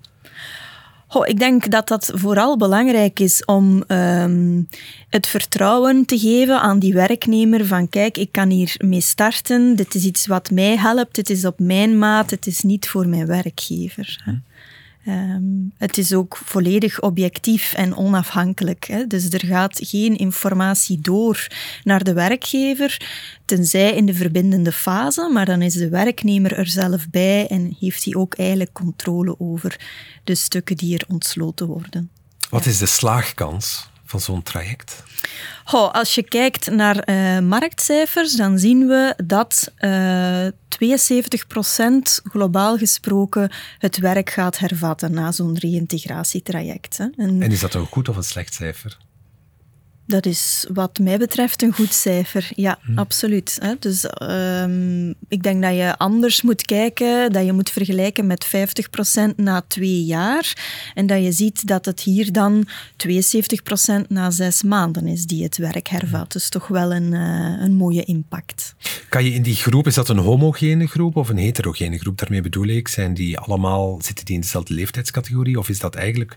Oh, 1.14 1.28
ik 1.28 1.38
denk 1.38 1.70
dat 1.70 1.88
dat 1.88 2.10
vooral 2.14 2.56
belangrijk 2.56 3.20
is 3.20 3.44
om 3.44 3.84
um, 3.88 4.68
het 5.08 5.26
vertrouwen 5.26 6.04
te 6.04 6.18
geven 6.18 6.60
aan 6.60 6.78
die 6.78 6.94
werknemer 6.94 7.66
van 7.66 7.88
kijk, 7.88 8.18
ik 8.18 8.32
kan 8.32 8.50
hier 8.50 8.74
mee 8.78 9.00
starten, 9.00 9.76
dit 9.76 9.94
is 9.94 10.04
iets 10.04 10.26
wat 10.26 10.50
mij 10.50 10.76
helpt, 10.76 11.16
het 11.16 11.30
is 11.30 11.44
op 11.44 11.58
mijn 11.58 11.98
maat, 11.98 12.30
het 12.30 12.46
is 12.46 12.60
niet 12.60 12.88
voor 12.88 13.08
mijn 13.08 13.26
werkgever. 13.26 14.20
Hm. 14.24 14.51
Um, 15.06 15.72
het 15.78 15.98
is 15.98 16.12
ook 16.12 16.36
volledig 16.36 17.00
objectief 17.00 17.72
en 17.72 17.96
onafhankelijk. 17.96 18.84
Hè. 18.84 19.06
Dus 19.06 19.30
er 19.30 19.46
gaat 19.46 19.78
geen 19.82 20.16
informatie 20.16 21.00
door 21.00 21.46
naar 21.84 22.04
de 22.04 22.12
werkgever, 22.12 23.08
tenzij 23.44 23.94
in 23.94 24.06
de 24.06 24.14
verbindende 24.14 24.72
fase, 24.72 25.30
maar 25.32 25.46
dan 25.46 25.62
is 25.62 25.74
de 25.74 25.88
werknemer 25.88 26.52
er 26.52 26.66
zelf 26.66 27.10
bij 27.10 27.46
en 27.46 27.76
heeft 27.80 28.04
hij 28.04 28.14
ook 28.14 28.34
eigenlijk 28.34 28.72
controle 28.72 29.40
over 29.40 29.80
de 30.24 30.34
stukken 30.34 30.76
die 30.76 30.98
er 30.98 31.04
ontsloten 31.08 31.66
worden. 31.66 32.10
Wat 32.50 32.66
is 32.66 32.78
de 32.78 32.86
slaagkans 32.86 33.88
van 34.04 34.20
zo'n 34.20 34.42
traject? 34.42 35.02
Als 35.92 36.14
je 36.14 36.22
kijkt 36.22 36.70
naar 36.70 37.08
uh, 37.08 37.38
marktcijfers, 37.38 38.36
dan 38.36 38.58
zien 38.58 38.86
we 38.86 39.14
dat 39.24 39.72
uh, 39.78 40.46
eh, 40.46 40.52
72% 40.84 40.88
globaal 42.22 42.76
gesproken 42.76 43.50
het 43.78 43.98
werk 43.98 44.30
gaat 44.30 44.58
hervatten 44.58 45.12
na 45.12 45.32
zo'n 45.32 45.58
reïntegratietraject. 45.58 46.98
En 47.16 47.42
is 47.42 47.60
dat 47.60 47.74
een 47.74 47.86
goed 47.86 48.08
of 48.08 48.16
een 48.16 48.24
slecht 48.24 48.54
cijfer? 48.54 48.98
Dat 50.12 50.26
is 50.26 50.66
wat 50.72 50.98
mij 50.98 51.18
betreft 51.18 51.62
een 51.62 51.72
goed 51.72 51.92
cijfer. 51.92 52.50
Ja, 52.54 52.78
hm. 52.82 52.98
absoluut. 52.98 53.58
Hè. 53.60 53.74
Dus 53.78 54.06
um, 54.22 55.14
ik 55.28 55.42
denk 55.42 55.62
dat 55.62 55.74
je 55.74 55.98
anders 55.98 56.42
moet 56.42 56.62
kijken, 56.62 57.32
dat 57.32 57.44
je 57.44 57.52
moet 57.52 57.70
vergelijken 57.70 58.26
met 58.26 58.46
50% 58.46 59.34
na 59.36 59.64
twee 59.68 60.04
jaar. 60.04 60.56
En 60.94 61.06
dat 61.06 61.22
je 61.22 61.32
ziet 61.32 61.66
dat 61.66 61.84
het 61.84 62.00
hier 62.00 62.32
dan 62.32 62.68
72% 62.96 64.06
na 64.08 64.30
zes 64.30 64.62
maanden 64.62 65.06
is 65.06 65.26
die 65.26 65.42
het 65.42 65.56
werk 65.56 65.88
hervat. 65.88 66.32
Dus 66.32 66.48
toch 66.48 66.68
wel 66.68 66.92
een, 66.92 67.12
uh, 67.12 67.62
een 67.62 67.74
mooie 67.74 68.04
impact. 68.04 68.74
Kan 69.08 69.24
je 69.24 69.30
in 69.30 69.42
die 69.42 69.56
groep, 69.56 69.86
is 69.86 69.94
dat 69.94 70.08
een 70.08 70.18
homogene 70.18 70.86
groep 70.86 71.16
of 71.16 71.28
een 71.28 71.36
heterogene 71.36 71.98
groep? 71.98 72.18
Daarmee 72.18 72.42
bedoel 72.42 72.66
ik, 72.66 72.88
zijn 72.88 73.14
die 73.14 73.38
allemaal, 73.38 73.98
zitten 74.02 74.24
die 74.24 74.34
in 74.34 74.40
dezelfde 74.40 74.74
leeftijdscategorie? 74.74 75.58
Of 75.58 75.68
is 75.68 75.78
dat 75.78 75.94
eigenlijk 75.94 76.34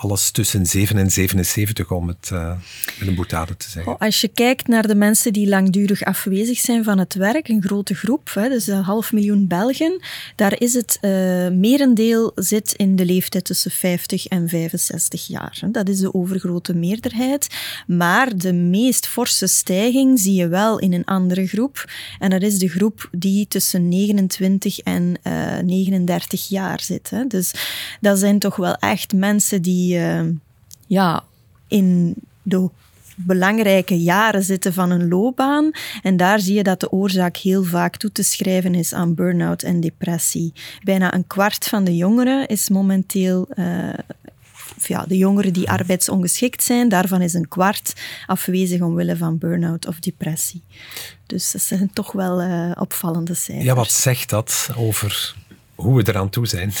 alles 0.00 0.30
tussen 0.30 0.66
7 0.66 0.98
en 0.98 1.10
77, 1.10 1.90
om 1.90 2.08
het 2.08 2.30
uh, 2.32 2.52
met 2.98 3.08
een 3.08 3.14
boetade 3.14 3.56
te 3.56 3.70
zeggen. 3.70 3.98
als 3.98 4.20
je 4.20 4.28
kijkt 4.28 4.68
naar 4.68 4.86
de 4.86 4.94
mensen 4.94 5.32
die 5.32 5.48
langdurig 5.48 6.02
afwezig 6.02 6.58
zijn 6.58 6.84
van 6.84 6.98
het 6.98 7.14
werk, 7.14 7.48
een 7.48 7.62
grote 7.62 7.94
groep, 7.94 8.30
hè, 8.34 8.48
dus 8.48 8.66
een 8.66 8.82
half 8.82 9.12
miljoen 9.12 9.46
Belgen, 9.46 10.02
daar 10.36 10.60
is 10.60 10.74
het 10.74 10.98
uh, 11.00 11.10
merendeel 11.48 12.32
zit 12.34 12.74
in 12.76 12.96
de 12.96 13.04
leeftijd 13.04 13.44
tussen 13.44 13.70
50 13.70 14.26
en 14.26 14.48
65 14.48 15.26
jaar. 15.26 15.58
Hè. 15.60 15.70
Dat 15.70 15.88
is 15.88 15.98
de 15.98 16.14
overgrote 16.14 16.74
meerderheid. 16.74 17.46
Maar 17.86 18.36
de 18.36 18.52
meest 18.52 19.06
forse 19.06 19.46
stijging 19.46 20.20
zie 20.20 20.34
je 20.34 20.48
wel 20.48 20.78
in 20.78 20.92
een 20.92 21.04
andere 21.04 21.46
groep. 21.46 21.84
En 22.18 22.30
dat 22.30 22.42
is 22.42 22.58
de 22.58 22.68
groep 22.68 23.08
die 23.12 23.48
tussen 23.48 23.88
29 23.88 24.78
en 24.78 25.14
uh, 25.22 25.58
eh, 25.58 25.64
39 25.64 26.48
jaar 26.48 26.80
zit. 26.80 27.10
Hè. 27.10 27.26
Dus 27.26 27.52
dat 28.00 28.18
zijn 28.18 28.38
toch 28.38 28.56
wel 28.56 28.74
echt 28.74 29.12
mensen 29.12 29.62
die 29.90 29.98
uh, 29.98 30.28
ja, 30.86 31.24
in 31.68 32.14
de 32.42 32.70
belangrijke 33.16 34.02
jaren 34.02 34.42
zitten 34.42 34.72
van 34.72 34.90
een 34.90 35.08
loopbaan. 35.08 35.70
En 36.02 36.16
daar 36.16 36.40
zie 36.40 36.54
je 36.54 36.62
dat 36.62 36.80
de 36.80 36.92
oorzaak 36.92 37.36
heel 37.36 37.64
vaak 37.64 37.96
toe 37.96 38.12
te 38.12 38.22
schrijven 38.22 38.74
is 38.74 38.94
aan 38.94 39.14
burn-out 39.14 39.62
en 39.62 39.80
depressie. 39.80 40.52
Bijna 40.82 41.14
een 41.14 41.26
kwart 41.26 41.64
van 41.64 41.84
de 41.84 41.96
jongeren 41.96 42.46
is 42.46 42.68
momenteel. 42.68 43.48
Uh, 43.54 43.92
ja, 44.86 45.04
de 45.08 45.16
jongeren 45.16 45.52
die 45.52 45.70
arbeidsongeschikt 45.70 46.62
zijn, 46.62 46.88
daarvan 46.88 47.22
is 47.22 47.34
een 47.34 47.48
kwart 47.48 47.92
afwezig 48.26 48.80
omwille 48.80 49.16
van 49.16 49.38
burn-out 49.38 49.86
of 49.86 50.00
depressie. 50.00 50.62
Dus 51.26 51.52
dat 51.52 51.62
zijn 51.62 51.90
toch 51.92 52.12
wel 52.12 52.42
uh, 52.42 52.70
opvallende 52.78 53.34
cijfers. 53.34 53.66
Ja, 53.66 53.74
wat 53.74 53.90
zegt 53.90 54.30
dat 54.30 54.70
over 54.76 55.34
hoe 55.74 55.96
we 55.96 56.08
eraan 56.08 56.30
toe 56.30 56.46
zijn 56.46 56.72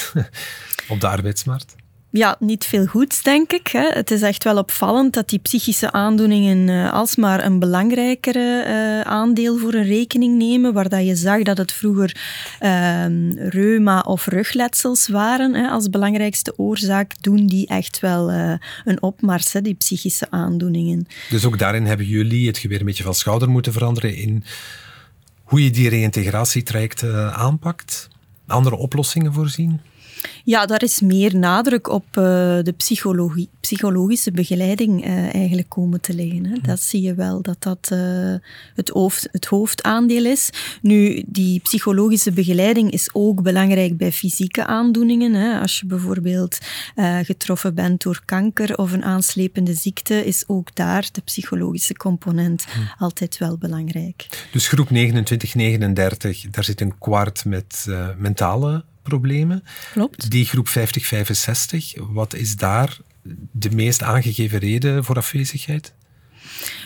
op 0.88 1.00
de 1.00 1.08
arbeidsmarkt? 1.08 1.76
Ja, 2.12 2.36
niet 2.38 2.64
veel 2.64 2.86
goeds, 2.86 3.22
denk 3.22 3.52
ik. 3.52 3.66
Hè. 3.66 3.88
Het 3.88 4.10
is 4.10 4.22
echt 4.22 4.44
wel 4.44 4.56
opvallend 4.56 5.14
dat 5.14 5.28
die 5.28 5.38
psychische 5.38 5.92
aandoeningen 5.92 6.68
uh, 6.68 6.92
alsmaar 6.92 7.44
een 7.44 7.58
belangrijkere 7.58 8.64
uh, 8.66 9.00
aandeel 9.00 9.58
voor 9.58 9.74
een 9.74 9.84
rekening 9.84 10.36
nemen, 10.36 10.72
waar 10.72 10.88
dat 10.88 11.06
je 11.06 11.16
zag 11.16 11.42
dat 11.42 11.58
het 11.58 11.72
vroeger 11.72 12.16
uh, 12.60 13.04
reuma 13.34 14.00
of 14.00 14.26
rugletsels 14.26 15.08
waren 15.08 15.54
hè, 15.54 15.68
als 15.68 15.90
belangrijkste 15.90 16.52
oorzaak, 16.56 17.22
doen 17.22 17.46
die 17.46 17.66
echt 17.66 18.00
wel 18.00 18.32
uh, 18.32 18.52
een 18.84 19.02
opmars, 19.02 19.52
hè, 19.52 19.62
die 19.62 19.74
psychische 19.74 20.26
aandoeningen. 20.30 21.06
Dus 21.28 21.44
ook 21.44 21.58
daarin 21.58 21.86
hebben 21.86 22.06
jullie 22.06 22.46
het 22.46 22.58
geweer 22.58 22.80
een 22.80 22.86
beetje 22.86 23.04
van 23.04 23.14
schouder 23.14 23.48
moeten 23.50 23.72
veranderen 23.72 24.16
in 24.16 24.44
hoe 25.42 25.64
je 25.64 25.70
die 25.70 25.88
reïntegratietraject 25.88 27.04
aanpakt? 27.32 28.08
Andere 28.46 28.76
oplossingen 28.76 29.32
voorzien? 29.32 29.80
Ja, 30.44 30.66
daar 30.66 30.82
is 30.82 31.00
meer 31.00 31.36
nadruk 31.36 31.88
op 31.88 32.04
uh, 32.06 32.24
de 32.62 32.74
psychologie, 32.76 33.48
psychologische 33.60 34.30
begeleiding 34.30 35.06
uh, 35.06 35.34
eigenlijk 35.34 35.68
komen 35.68 36.00
te 36.00 36.14
liggen. 36.14 36.46
Hè. 36.46 36.58
Dat 36.62 36.80
zie 36.80 37.02
je 37.02 37.14
wel, 37.14 37.42
dat 37.42 37.62
dat 37.62 37.90
uh, 37.92 38.34
het, 38.74 38.88
hoofd, 38.88 39.28
het 39.32 39.44
hoofdaandeel 39.44 40.24
is. 40.24 40.50
Nu, 40.82 41.22
die 41.26 41.60
psychologische 41.60 42.32
begeleiding 42.32 42.90
is 42.90 43.08
ook 43.12 43.42
belangrijk 43.42 43.96
bij 43.96 44.12
fysieke 44.12 44.66
aandoeningen. 44.66 45.34
Hè. 45.34 45.60
Als 45.60 45.80
je 45.80 45.86
bijvoorbeeld 45.86 46.58
getroffen 47.22 47.74
bent 47.74 48.02
door 48.02 48.22
kanker 48.24 48.76
of 48.76 48.92
een 48.92 49.04
aanslepende 49.04 49.74
ziekte, 49.74 50.24
is 50.24 50.44
ook 50.46 50.74
daar 50.74 51.08
de 51.12 51.20
psychologische 51.20 51.94
component 51.94 52.64
hm. 52.64 53.02
altijd 53.02 53.38
wel 53.38 53.58
belangrijk. 53.58 54.48
Dus 54.52 54.68
groep 54.68 54.90
29, 54.90 55.54
39, 55.54 56.50
daar 56.50 56.64
zit 56.64 56.80
een 56.80 56.98
kwart 56.98 57.44
met 57.44 57.86
mentale 58.18 58.84
problemen. 59.02 59.64
Klopt. 59.92 60.30
Die 60.30 60.44
groep 60.44 60.68
50-65, 60.68 60.72
wat 62.12 62.34
is 62.34 62.56
daar 62.56 62.98
de 63.52 63.70
meest 63.70 64.02
aangegeven 64.02 64.58
reden 64.58 65.04
voor 65.04 65.16
afwezigheid? 65.16 65.94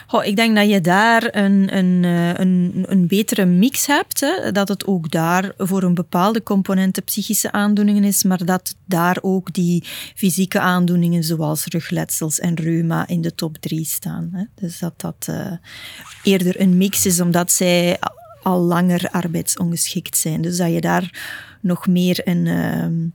Goh, 0.06 0.24
ik 0.24 0.36
denk 0.36 0.56
dat 0.56 0.68
je 0.68 0.80
daar 0.80 1.28
een, 1.34 1.76
een, 1.76 2.04
eh, 2.04 2.34
een, 2.34 2.84
een 2.88 3.06
betere 3.06 3.44
mix 3.44 3.86
hebt. 3.86 4.20
Hè? 4.20 4.52
Dat 4.52 4.68
het 4.68 4.86
ook 4.86 5.10
daar 5.10 5.52
voor 5.56 5.82
een 5.82 5.94
bepaalde 5.94 6.42
componenten 6.42 7.04
psychische 7.04 7.52
aandoeningen 7.52 8.04
is, 8.04 8.22
maar 8.22 8.44
dat 8.44 8.74
daar 8.84 9.18
ook 9.20 9.52
die 9.52 9.84
fysieke 10.14 10.60
aandoeningen 10.60 11.24
zoals 11.24 11.64
rugletsels 11.64 12.40
en 12.40 12.54
reuma 12.54 13.06
in 13.06 13.20
de 13.20 13.34
top 13.34 13.56
drie 13.56 13.84
staan. 13.84 14.30
Hè? 14.32 14.44
Dus 14.54 14.78
dat 14.78 15.00
dat 15.00 15.26
uh, 15.30 15.52
eerder 16.22 16.60
een 16.60 16.76
mix 16.76 17.06
is, 17.06 17.20
omdat 17.20 17.52
zij 17.52 17.98
al 18.44 18.60
langer 18.60 19.08
arbeidsongeschikt 19.10 20.16
zijn. 20.16 20.42
Dus 20.42 20.56
dat 20.56 20.72
je 20.72 20.80
daar 20.80 21.22
nog 21.60 21.86
meer 21.86 22.20
een... 22.24 22.46
Uh, 22.46 23.10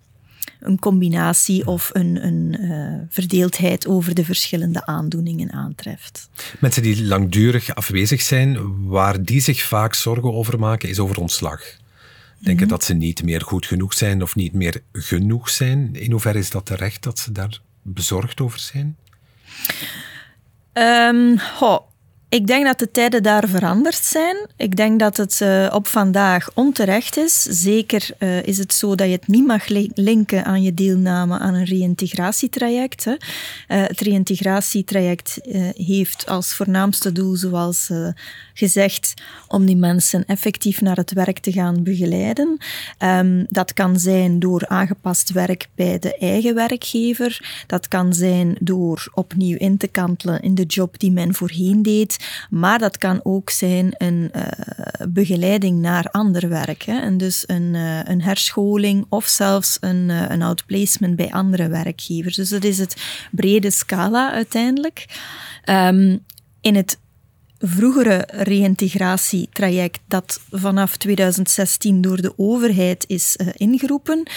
een 0.60 0.80
combinatie 0.80 1.68
of 1.68 1.90
een, 1.94 2.26
een 2.26 2.56
uh, 2.60 3.02
verdeeldheid 3.10 3.88
over 3.88 4.14
de 4.14 4.26
verschillende 4.26 4.86
aandoeningen 4.86 5.52
aantreft. 5.52 6.30
Mensen 6.60 6.84
die 6.84 7.06
langdurig 7.06 7.76
afwezig 7.76 8.22
zijn, 8.22 8.86
waar 8.88 9.24
die 9.24 9.42
zich 9.42 9.62
vaak 9.62 9.94
zorgen 9.94 10.34
over 10.34 10.60
maken, 10.60 10.90
is 10.90 11.00
over 11.00 11.20
ontslag. 11.20 11.62
Denken 11.62 12.54
mm 12.54 12.60
-hmm. 12.60 12.68
dat 12.68 12.84
ze 12.84 12.94
niet 12.94 13.24
meer 13.24 13.42
goed 13.42 13.66
genoeg 13.66 13.94
zijn 13.94 14.22
of 14.22 14.36
niet 14.36 14.54
meer 14.54 14.82
genoeg 14.92 15.50
zijn. 15.50 15.96
In 15.96 16.12
hoeverre 16.12 16.40
is 16.40 16.50
dat 16.50 16.66
terecht 16.66 17.04
dat 17.04 17.20
ze 17.20 17.32
daar 17.32 17.60
bezorgd 17.82 18.42
over 18.42 18.60
zijn? 18.60 18.98
Um, 20.74 21.40
oh, 21.60 21.80
ik 22.30 22.48
denk 22.48 22.66
dat 22.66 22.80
de 22.80 22.92
tijden 22.92 23.24
daar 23.24 23.48
veranderd 23.48 24.04
zijn. 24.04 24.38
Ik 24.58 24.76
denk 24.76 25.00
dat 25.00 25.18
het 25.18 25.40
uh, 25.44 25.68
op 25.74 25.88
vandaag 25.88 26.52
onterecht 26.54 27.18
is. 27.18 27.42
Zeker 27.42 28.10
uh, 28.20 28.44
is 28.44 28.58
het 28.58 28.74
zo 28.74 28.96
dat 28.96 29.08
je 29.08 29.14
het 29.14 29.28
niet 29.28 29.46
mag 29.46 29.68
linken 29.94 30.46
aan 30.46 30.62
je 30.62 30.74
deelname 30.74 31.40
aan 31.40 31.54
een 31.54 31.66
reïntegratietraject. 31.66 33.06
Hè. 33.06 33.12
Uh, 33.12 33.18
het 33.68 34.00
reïntegratietraject 34.00 35.40
heeft 35.76 36.28
als 36.28 36.54
voornaamste 36.54 37.12
doel, 37.12 37.36
zoals 37.36 37.90
gezegd, 38.60 39.14
om 39.48 39.66
die 39.66 39.78
mensen 39.78 40.26
effectief 40.26 40.82
naar 40.82 40.96
het 40.96 41.14
werk 41.14 41.40
te 41.40 41.52
gaan 41.52 41.84
begeleiden. 41.84 42.58
Um, 43.00 43.46
dat 43.50 43.74
kan 43.74 44.00
zijn 44.00 44.40
door 44.40 44.68
aangepast 44.68 45.32
werk 45.32 45.68
bij 45.76 46.00
de 46.00 46.18
eigen 46.18 46.56
werkgever. 46.56 47.64
Dat 47.68 47.88
kan 47.88 48.14
zijn 48.14 48.56
door 48.60 49.12
opnieuw 49.14 49.58
in 49.58 49.78
te 49.78 49.88
kantelen 49.88 50.42
in 50.42 50.56
de 50.56 50.66
job 50.66 51.00
die 51.00 51.12
men 51.12 51.34
voorheen 51.34 51.82
deed. 51.82 52.28
Maar 52.50 52.80
dat 52.80 52.98
kan 52.98 53.20
ook 53.24 53.50
zijn 53.50 53.94
een 53.98 54.32
uh, 54.36 54.44
begeleiding 55.10 55.80
naar 55.80 56.10
ander 56.12 56.50
werk. 56.50 56.84
Hè. 56.84 57.00
En 57.00 57.18
dus 57.18 57.44
een, 57.48 57.74
uh, 57.74 58.00
een 58.04 58.22
herscholing 58.22 59.06
of 59.10 59.26
zelfs 59.28 59.78
een, 59.80 60.10
uh, 60.10 60.30
een 60.30 60.42
outplacement 60.42 61.16
bij 61.16 61.32
andere 61.32 61.68
werkgevers. 61.68 62.36
Dus 62.36 62.50
dat 62.50 62.64
is 62.64 62.78
het 62.78 62.96
brede 63.32 63.72
scala 63.72 64.32
uiteindelijk. 64.32 65.06
Um, 65.66 66.24
in 66.62 66.76
het 66.76 66.98
vroegere 67.60 68.28
reïntegratietraject 68.32 70.00
dat 70.08 70.40
vanaf 70.52 70.98
2016 70.98 72.02
door 72.02 72.22
de 72.22 72.34
overheid 72.38 73.06
is 73.08 73.38
uh, 73.42 73.48
ingeroepen, 73.58 74.28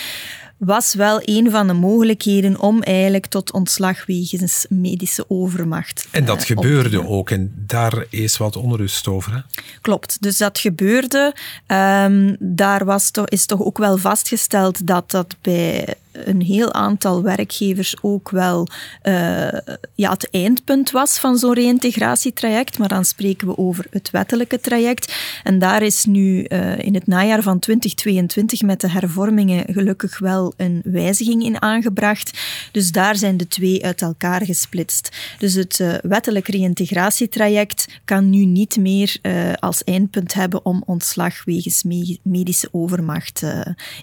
was 0.65 0.95
wel 0.95 1.21
een 1.25 1.51
van 1.51 1.67
de 1.67 1.73
mogelijkheden 1.73 2.61
om 2.61 2.83
eigenlijk 2.83 3.27
tot 3.27 3.53
ontslag 3.53 4.07
wegens 4.07 4.67
medische 4.69 5.25
overmacht. 5.29 6.09
En 6.11 6.25
dat 6.25 6.41
uh, 6.41 6.47
gebeurde 6.47 7.09
ook 7.09 7.31
en 7.31 7.53
daar 7.57 8.05
is 8.09 8.37
wat 8.37 8.57
onrust 8.57 9.09
over. 9.09 9.33
Hè? 9.35 9.41
Klopt, 9.81 10.17
dus 10.21 10.37
dat 10.37 10.59
gebeurde. 10.59 11.35
Um, 11.67 12.37
daar 12.39 12.85
was 12.85 13.11
toch, 13.11 13.29
is 13.29 13.47
toch 13.47 13.63
ook 13.63 13.79
wel 13.79 13.99
vastgesteld 13.99 14.87
dat 14.87 15.11
dat 15.11 15.37
bij 15.41 15.95
een 16.13 16.43
heel 16.43 16.73
aantal 16.73 17.23
werkgevers 17.23 17.97
ook 18.01 18.31
wel 18.31 18.69
uh, 19.03 19.49
ja, 19.95 20.11
het 20.11 20.31
eindpunt 20.31 20.91
was 20.91 21.19
van 21.19 21.39
zo'n 21.39 21.55
reïntegratietraject. 21.55 22.79
Maar 22.79 22.89
dan 22.89 23.05
spreken 23.05 23.47
we 23.47 23.59
over 23.59 23.87
het 23.91 24.11
wettelijke 24.11 24.61
traject. 24.61 25.15
En 25.43 25.59
daar 25.59 25.83
is 25.83 26.05
nu 26.05 26.47
uh, 26.49 26.79
in 26.79 26.95
het 26.95 27.07
najaar 27.07 27.43
van 27.43 27.59
2022 27.59 28.63
met 28.63 28.81
de 28.81 28.91
hervormingen 28.91 29.65
gelukkig 29.73 30.19
wel 30.19 30.55
een 30.57 30.81
wijziging 30.85 31.45
in 31.45 31.63
aangebracht. 31.63 32.41
Dus 32.73 32.93
daar 32.93 33.17
zijn 33.17 33.37
de 33.37 33.49
twee 33.49 33.85
uit 33.85 34.03
elkaar 34.03 34.45
gesplitst. 34.45 35.17
Dus 35.39 35.55
het 35.55 35.79
uh, 35.79 35.95
wettelijk 36.03 36.49
reïntegratietraject 36.49 38.01
kan 38.05 38.31
nu 38.31 38.45
niet 38.45 38.77
meer 38.77 39.17
als 39.59 39.85
eindpunt 39.85 40.35
hebben 40.35 40.65
om 40.65 40.83
ontslag 40.87 41.45
wegens 41.45 41.83
me 41.83 42.19
medische 42.23 42.69
overmacht 42.71 43.43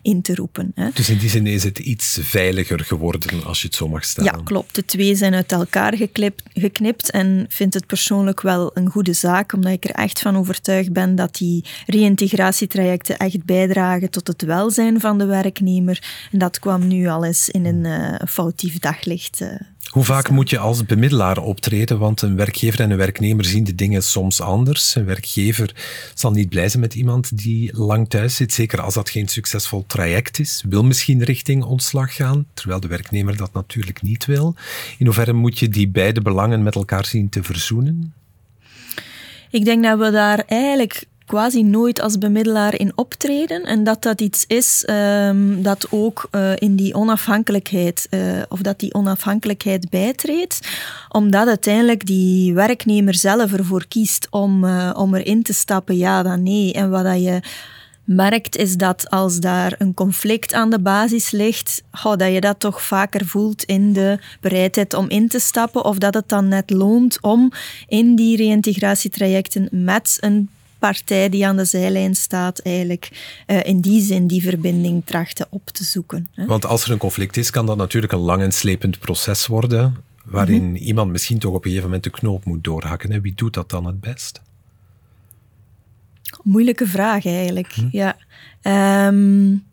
in 0.02 0.22
te 0.22 0.36
roepen. 0.36 0.72
Hè. 0.76 0.90
Dus 0.94 1.10
in 1.10 1.18
die 1.18 1.30
zin 1.30 1.48
is 1.48 1.64
het 1.64 1.80
iets 1.80 1.99
veiliger 2.22 2.80
geworden, 2.80 3.44
als 3.44 3.62
je 3.62 3.68
het 3.68 3.76
zo 3.76 3.88
mag 3.88 4.04
stellen. 4.04 4.34
Ja, 4.36 4.44
klopt. 4.44 4.76
De 4.76 4.86
twee 4.86 5.16
zijn 5.16 5.34
uit 5.34 5.52
elkaar 5.52 5.96
geknipt, 5.96 6.44
geknipt 6.54 7.12
en 7.12 7.46
vind 7.50 7.74
het 7.74 7.86
persoonlijk 7.86 8.42
wel 8.42 8.72
een 8.74 8.90
goede 8.90 9.14
zaak, 9.14 9.54
omdat 9.54 9.72
ik 9.72 9.84
er 9.84 9.96
echt 9.96 10.20
van 10.20 10.38
overtuigd 10.38 10.92
ben 10.92 11.16
dat 11.16 11.36
die 11.36 11.66
reïntegratietrajecten 11.86 13.18
echt 13.18 13.46
bijdragen 13.46 14.10
tot 14.10 14.28
het 14.28 14.42
welzijn 14.42 15.00
van 15.00 15.18
de 15.18 15.26
werknemer. 15.26 16.28
En 16.32 16.40
dat 16.40 16.60
kwam 16.60 16.88
nu 16.88 17.08
al 17.08 17.26
eens 17.26 17.50
in 17.50 17.66
een 17.66 17.86
uh, 17.86 18.16
foutief 18.28 18.80
daglicht. 18.80 19.42
Uh, 19.42 19.50
hoe 19.90 20.04
vaak 20.04 20.30
moet 20.30 20.50
je 20.50 20.60
als 20.60 20.86
bemiddelaar 20.86 21.38
optreden? 21.38 22.00
Want 22.00 22.22
een 22.22 22.36
werkgever 22.36 22.80
en 22.80 22.92
een 22.92 22.98
werknemer 22.98 23.46
zien 23.46 23.64
de 23.64 23.76
dingen 23.76 24.04
soms 24.04 24.42
anders. 24.42 24.96
Een 24.96 25.06
werkgever 25.06 25.76
zal 26.14 26.32
niet 26.32 26.50
blij 26.50 26.70
zijn 26.70 26.82
met 26.82 26.96
iemand 26.96 27.38
die 27.38 27.78
lang 27.78 28.10
thuis 28.10 28.36
zit, 28.36 28.54
zeker 28.54 28.82
als 28.82 28.94
dat 28.94 29.10
geen 29.10 29.28
succesvol 29.28 29.84
traject 29.88 30.40
is. 30.40 30.64
Wil 30.70 30.84
misschien 30.84 31.24
richting 31.24 31.64
ontslag 31.64 32.16
gaan, 32.16 32.46
terwijl 32.54 32.80
de 32.80 32.88
werknemer 32.88 33.38
dat 33.38 33.54
natuurlijk 33.54 34.02
niet 34.02 34.26
wil. 34.26 34.56
In 34.98 35.06
hoeverre 35.06 35.34
moet 35.34 35.60
je 35.60 35.70
die 35.70 35.88
beide 35.88 36.22
belangen 36.22 36.64
met 36.64 36.76
elkaar 36.76 37.06
zien 37.06 37.30
te 37.30 37.44
verzoenen? 37.44 38.14
Ik 39.52 39.66
denk 39.66 39.84
dat 39.84 40.00
we 40.00 40.12
daar 40.12 40.44
eigenlijk 40.46 41.06
quasi 41.30 41.64
nooit 41.64 42.02
als 42.02 42.18
bemiddelaar 42.18 42.80
in 42.80 42.92
optreden. 42.96 43.64
En 43.64 43.84
dat 43.84 44.02
dat 44.02 44.22
iets 44.22 44.46
is 44.48 44.88
um, 44.90 45.64
dat 45.64 45.88
ook 45.90 46.28
uh, 46.32 46.52
in 46.56 46.76
die 46.76 46.94
onafhankelijkheid, 46.94 48.08
uh, 48.10 48.42
of 48.48 48.62
dat 48.62 48.80
die 48.80 48.94
onafhankelijkheid 48.94 49.90
bijtreedt. 49.90 50.60
Omdat 51.10 51.48
uiteindelijk 51.48 52.06
die 52.06 52.54
werknemer 52.54 53.16
zelf 53.16 53.54
ervoor 53.54 53.88
kiest 53.88 54.28
om, 54.30 54.64
uh, 54.64 54.92
om 54.98 55.16
erin 55.16 55.44
te 55.44 55.54
stappen, 55.54 55.98
ja 55.98 56.24
dan 56.24 56.44
nee. 56.44 56.74
En 56.74 56.90
wat 56.90 57.04
dat 57.04 57.22
je 57.24 57.40
merkt, 58.04 58.58
is 58.58 58.76
dat 58.76 59.10
als 59.10 59.40
daar 59.40 59.76
een 59.78 59.94
conflict 59.94 60.54
aan 60.54 60.70
de 60.70 60.80
basis 60.80 61.32
ligt, 61.32 61.84
dat 62.04 62.34
je 62.34 62.42
dat 62.42 62.60
toch 62.60 62.82
vaker 62.82 63.26
voelt 63.26 63.64
in 63.64 63.94
de 63.94 64.20
bereidheid 64.42 64.94
om 64.94 65.10
in 65.10 65.28
te 65.28 65.40
stappen. 65.40 65.86
Of 65.86 65.98
dat 65.98 66.14
het 66.14 66.30
dan 66.30 66.48
net 66.48 66.70
loont 66.70 67.18
om 67.22 67.52
in 67.88 68.16
die 68.16 68.38
reïntegratietrajecten 68.38 69.68
met 69.72 70.18
een 70.20 70.50
partij 70.80 71.30
die 71.30 71.48
aan 71.48 71.58
de 71.58 71.66
zijlijn 71.66 72.16
staat, 72.16 72.60
eigenlijk 72.60 73.10
uh, 73.48 73.64
in 73.64 73.80
die 73.82 74.02
zin 74.02 74.28
die 74.28 74.42
verbinding 74.42 75.06
trachten 75.06 75.48
op 75.50 75.70
te 75.70 75.84
zoeken. 75.84 76.30
Hè. 76.34 76.46
Want 76.46 76.66
als 76.66 76.84
er 76.84 76.92
een 76.92 76.98
conflict 76.98 77.38
is, 77.38 77.50
kan 77.50 77.66
dat 77.66 77.78
natuurlijk 77.78 78.14
een 78.14 78.20
lang 78.20 78.42
en 78.42 78.52
slepend 78.52 79.00
proces 79.00 79.48
worden, 79.48 79.96
waarin 80.26 80.64
mm 80.64 80.76
-hmm. 80.76 80.76
iemand 80.76 81.12
misschien 81.12 81.40
toch 81.40 81.54
op 81.54 81.64
een 81.64 81.70
gegeven 81.70 81.86
moment 81.86 82.04
de 82.04 82.10
knoop 82.10 82.46
moet 82.46 82.64
doorhakken. 82.64 83.22
Wie 83.22 83.34
doet 83.36 83.54
dat 83.54 83.70
dan 83.70 83.86
het 83.86 84.00
best? 84.00 84.42
Moeilijke 86.44 86.88
vraag 86.88 87.26
eigenlijk, 87.26 87.72
hm? 87.74 87.88
ja. 87.92 88.18
Um, 89.08 89.68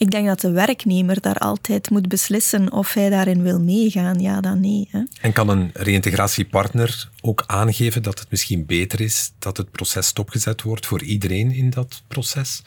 ik 0.00 0.10
denk 0.10 0.26
dat 0.26 0.40
de 0.40 0.50
werknemer 0.50 1.20
daar 1.20 1.38
altijd 1.38 1.90
moet 1.90 2.08
beslissen 2.08 2.72
of 2.72 2.92
hij 2.92 3.10
daarin 3.10 3.42
wil 3.42 3.60
meegaan, 3.60 4.20
ja 4.20 4.40
dan 4.40 4.60
nee. 4.60 4.88
Hè. 4.90 5.02
En 5.20 5.32
kan 5.32 5.48
een 5.48 5.70
reïntegratiepartner 5.72 7.08
ook 7.20 7.44
aangeven 7.46 8.02
dat 8.02 8.18
het 8.18 8.30
misschien 8.30 8.66
beter 8.66 9.00
is 9.00 9.32
dat 9.38 9.56
het 9.56 9.70
proces 9.70 10.06
stopgezet 10.06 10.62
wordt 10.62 10.86
voor 10.86 11.02
iedereen 11.02 11.52
in 11.52 11.70
dat 11.70 12.02
proces? 12.08 12.62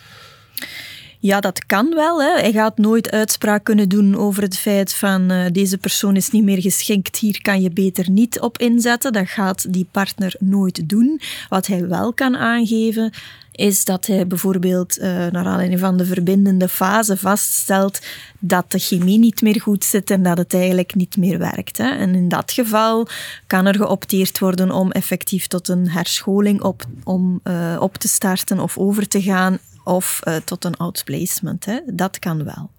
Ja, 1.20 1.40
dat 1.40 1.66
kan 1.66 1.90
wel. 1.96 2.22
Hè. 2.22 2.40
Hij 2.40 2.52
gaat 2.52 2.78
nooit 2.78 3.12
uitspraak 3.12 3.64
kunnen 3.64 3.90
doen 3.90 4.16
over 4.16 4.44
het 4.44 4.58
feit 4.58 4.94
van 4.94 5.32
uh, 5.32 5.46
deze 5.52 5.78
persoon 5.78 6.16
is 6.16 6.30
niet 6.30 6.44
meer 6.44 6.62
geschikt, 6.62 7.18
hier 7.18 7.42
kan 7.42 7.62
je 7.62 7.70
beter 7.70 8.10
niet 8.10 8.40
op 8.40 8.58
inzetten. 8.58 9.14
Dat 9.14 9.30
gaat 9.30 9.74
die 9.74 9.88
partner 9.92 10.36
nooit 10.40 10.90
doen. 10.90 11.22
Wat 11.50 11.68
hij 11.68 11.88
wel 11.88 12.14
kan 12.14 12.38
aangeven, 12.38 13.14
is 13.56 13.86
dat 13.86 14.06
hij 14.06 14.28
bijvoorbeeld 14.28 14.98
uh, 14.98 15.06
naar 15.06 15.46
aanleiding 15.46 15.80
van 15.80 15.98
de 15.98 16.06
verbindende 16.06 16.68
fase 16.68 17.18
vaststelt 17.18 18.00
dat 18.40 18.72
de 18.72 18.80
chemie 18.80 19.20
niet 19.20 19.42
meer 19.42 19.62
goed 19.62 19.84
zit 19.84 20.12
en 20.12 20.24
dat 20.24 20.38
het 20.38 20.54
eigenlijk 20.54 20.96
niet 20.96 21.18
meer 21.18 21.38
werkt. 21.40 21.78
Hè. 21.78 21.90
En 21.90 22.16
in 22.16 22.30
dat 22.30 22.52
geval 22.52 23.08
kan 23.48 23.66
er 23.66 23.76
geopteerd 23.76 24.40
worden 24.40 24.72
om 24.72 24.92
effectief 24.92 25.48
tot 25.48 25.68
een 25.68 25.90
herscholing 25.90 26.62
op, 26.62 26.86
om, 27.04 27.40
uh, 27.44 27.78
op 27.80 27.98
te 27.98 28.08
starten 28.08 28.60
of 28.60 28.78
over 28.78 29.08
te 29.08 29.22
gaan 29.22 29.60
of 29.84 30.20
tot 30.46 30.66
een 30.66 30.78
outplacement. 30.78 31.66
Hè. 31.66 31.80
Dat 31.86 32.20
kan 32.20 32.44
wel. 32.44 32.72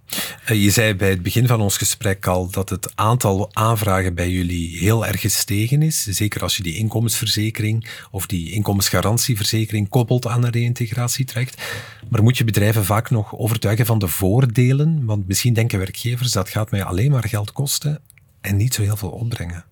Je 0.47 0.71
zei 0.71 0.95
bij 0.95 1.11
het 1.11 1.23
begin 1.23 1.47
van 1.47 1.61
ons 1.61 1.77
gesprek 1.77 2.27
al 2.27 2.51
dat 2.51 2.69
het 2.69 2.93
aantal 2.95 3.49
aanvragen 3.53 4.15
bij 4.15 4.31
jullie 4.31 4.79
heel 4.79 5.07
erg 5.07 5.21
gestegen 5.21 5.83
is. 5.83 6.03
Zeker 6.03 6.43
als 6.43 6.57
je 6.57 6.63
die 6.63 6.77
inkomensverzekering 6.77 7.89
of 8.11 8.27
die 8.27 8.53
inkomensgarantieverzekering 8.53 9.89
koppelt 9.89 10.27
aan 10.27 10.45
een 10.45 10.51
reïntegratietraject. 10.51 11.63
Maar 12.09 12.23
moet 12.23 12.39
je 12.39 12.45
bedrijven 12.45 12.85
vaak 12.85 13.11
nog 13.11 13.39
overtuigen 13.39 13.87
van 13.87 13.99
de 13.99 14.09
voordelen? 14.09 15.05
Want 15.05 15.29
misschien 15.29 15.55
denken 15.55 15.79
werkgevers 15.79 16.33
dat 16.33 16.49
gaat 16.49 16.71
mij 16.71 16.85
alleen 16.85 17.11
maar 17.11 17.29
geld 17.29 17.53
kosten 17.53 18.01
en 18.41 18.57
niet 18.57 18.75
zo 18.75 18.83
heel 18.83 18.97
veel 18.97 19.11
opbrengen. 19.11 19.65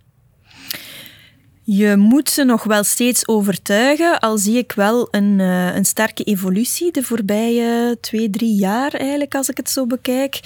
Je 1.65 1.97
moet 1.97 2.31
ze 2.31 2.45
nog 2.45 2.65
wel 2.65 2.85
steeds 2.85 3.29
overtuigen, 3.29 4.19
al 4.19 4.39
zie 4.39 4.57
ik 4.57 4.73
wel 4.73 5.09
een, 5.11 5.39
uh, 5.39 5.75
een 5.75 5.85
sterke 5.85 6.25
evolutie 6.25 6.93
de 6.93 7.03
voorbije 7.03 7.99
twee, 8.01 8.31
drie 8.31 8.55
jaar 8.55 8.95
eigenlijk, 8.95 9.35
als 9.35 9.49
ik 9.49 9.57
het 9.57 9.71
zo 9.71 9.87
bekijk. 9.87 10.41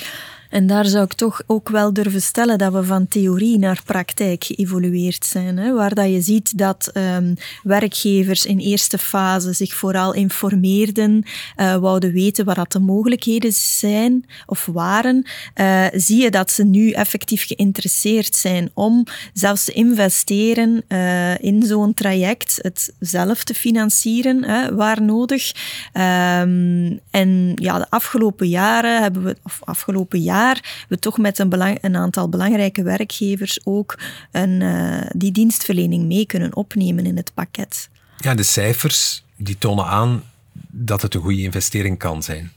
En 0.51 0.67
daar 0.67 0.85
zou 0.85 1.05
ik 1.05 1.13
toch 1.13 1.43
ook 1.47 1.69
wel 1.69 1.93
durven 1.93 2.23
stellen 2.23 2.59
dat 2.59 2.73
we 2.73 2.85
van 2.85 3.09
theorie 3.09 3.59
naar 3.59 3.83
praktijk 3.85 4.45
geëvolueerd 4.45 5.25
zijn. 5.25 5.57
Hè? 5.57 5.73
Waar 5.73 5.95
dat 5.95 6.11
je 6.11 6.21
ziet 6.21 6.59
dat 6.59 6.91
um, 6.95 7.35
werkgevers 7.63 8.47
in 8.47 8.59
eerste 8.59 8.99
fase 8.99 9.53
zich 9.53 9.75
vooral 9.75 10.15
informeerden, 10.15 11.25
uh, 11.57 11.77
wouden 11.77 12.13
weten 12.13 12.45
wat 12.45 12.57
dat 12.57 12.73
de 12.73 12.79
mogelijkheden 12.79 13.53
zijn 13.53 14.25
of 14.47 14.67
waren, 14.73 15.27
uh, 15.61 15.87
zie 15.93 16.23
je 16.23 16.31
dat 16.31 16.51
ze 16.51 16.65
nu 16.65 16.91
effectief 16.91 17.47
geïnteresseerd 17.47 18.35
zijn 18.35 18.71
om 18.75 19.05
zelfs 19.33 19.65
te 19.65 19.73
investeren 19.73 20.85
uh, 20.89 21.39
in 21.39 21.63
zo'n 21.63 21.95
traject, 21.95 22.59
het 22.63 22.95
zelf 23.01 23.45
te 23.45 23.55
financieren 23.55 24.45
hè, 24.45 24.75
waar 24.75 25.03
nodig. 25.03 25.53
Um, 25.93 27.01
en 27.11 27.53
ja, 27.55 27.79
de 27.79 27.87
afgelopen 27.89 28.49
jaren 28.49 29.03
hebben 29.03 29.25
we, 29.25 29.37
of 29.43 29.61
afgelopen 29.65 30.21
jaar, 30.37 30.85
we 30.89 30.99
toch 30.99 31.19
met 31.19 31.39
een, 31.39 31.49
belang, 31.49 31.79
een 31.81 31.97
aantal 31.97 32.29
belangrijke 32.29 32.83
werkgevers 32.83 33.61
ook 33.65 33.99
een, 34.33 34.61
uh, 34.61 35.01
die 35.13 35.33
dienstverlening 35.33 36.05
mee 36.05 36.27
kunnen 36.27 36.57
opnemen 36.57 37.07
in 37.07 37.17
het 37.17 37.35
pakket. 37.35 37.89
Ja, 38.19 38.35
de 38.35 38.43
cijfers 38.43 39.25
die 39.37 39.59
tonen 39.59 39.87
aan 39.87 40.23
dat 40.69 41.03
het 41.03 41.15
een 41.15 41.21
goede 41.21 41.43
investering 41.43 41.99
kan 41.99 42.23
zijn. 42.23 42.53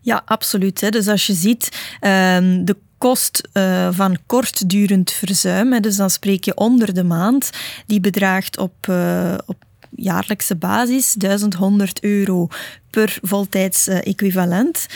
Ja, 0.00 0.22
absoluut. 0.24 0.92
Dus 0.92 1.08
als 1.08 1.26
je 1.26 1.34
ziet, 1.34 1.68
um, 2.00 2.64
de 2.64 2.76
kost 2.98 3.48
uh, 3.52 3.88
van 3.90 4.18
kortdurend 4.26 5.12
verzuim, 5.12 5.80
dus 5.80 5.96
dan 5.96 6.10
spreek 6.10 6.44
je 6.44 6.54
onder 6.54 6.94
de 6.94 7.04
maand, 7.04 7.50
die 7.86 8.00
bedraagt 8.00 8.58
op, 8.58 8.86
uh, 8.90 9.34
op 9.46 9.64
jaarlijkse 9.90 10.56
basis 10.56 11.12
1100 11.12 12.02
euro 12.02 12.48
per 12.90 13.18
voltijds 13.22 13.86
equivalent. 13.86 14.86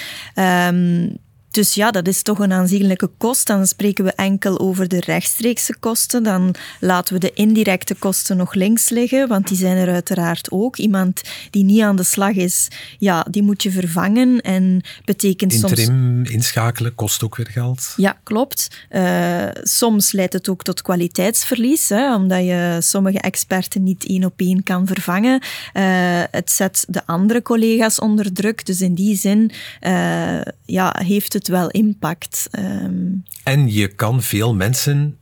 Dus 1.50 1.74
ja, 1.74 1.90
dat 1.90 2.08
is 2.08 2.22
toch 2.22 2.38
een 2.38 2.52
aanzienlijke 2.52 3.10
kost. 3.18 3.46
Dan 3.46 3.66
spreken 3.66 4.04
we 4.04 4.12
enkel 4.12 4.58
over 4.58 4.88
de 4.88 5.00
rechtstreekse 5.00 5.74
kosten. 5.80 6.22
Dan 6.22 6.54
laten 6.80 7.14
we 7.14 7.20
de 7.20 7.32
indirecte 7.32 7.94
kosten 7.94 8.36
nog 8.36 8.54
links 8.54 8.88
liggen, 8.88 9.28
want 9.28 9.48
die 9.48 9.56
zijn 9.56 9.76
er 9.76 9.92
uiteraard 9.92 10.50
ook. 10.50 10.76
Iemand 10.76 11.22
die 11.50 11.64
niet 11.64 11.82
aan 11.82 11.96
de 11.96 12.02
slag 12.02 12.34
is, 12.34 12.68
ja, 12.98 13.26
die 13.30 13.42
moet 13.42 13.62
je 13.62 13.70
vervangen. 13.70 14.40
En 14.40 14.82
betekent 15.04 15.52
Interim 15.52 16.16
soms... 16.24 16.30
inschakelen 16.30 16.94
kost 16.94 17.22
ook 17.22 17.36
weer 17.36 17.48
geld. 17.50 17.92
Ja, 17.96 18.18
klopt. 18.22 18.68
Uh, 18.90 19.48
soms 19.62 20.12
leidt 20.12 20.32
het 20.32 20.48
ook 20.48 20.62
tot 20.62 20.82
kwaliteitsverlies, 20.82 21.88
hè, 21.88 22.14
omdat 22.14 22.44
je 22.44 22.76
sommige 22.80 23.20
experten 23.20 23.82
niet 23.82 24.06
één 24.06 24.24
op 24.24 24.32
één 24.36 24.62
kan 24.62 24.86
vervangen. 24.86 25.42
Uh, 25.74 25.82
het 26.30 26.50
zet 26.50 26.84
de 26.88 27.06
andere 27.06 27.42
collega's 27.42 27.98
onder 27.98 28.32
druk. 28.32 28.66
Dus 28.66 28.80
in 28.80 28.94
die 28.94 29.16
zin 29.16 29.50
uh, 29.80 30.40
ja, 30.64 30.96
heeft 30.98 31.32
het 31.32 31.39
wel 31.48 31.68
impact. 31.68 32.48
Ehm. 32.50 33.06
En 33.42 33.72
je 33.72 33.88
kan 33.88 34.22
veel 34.22 34.54
mensen 34.54 35.18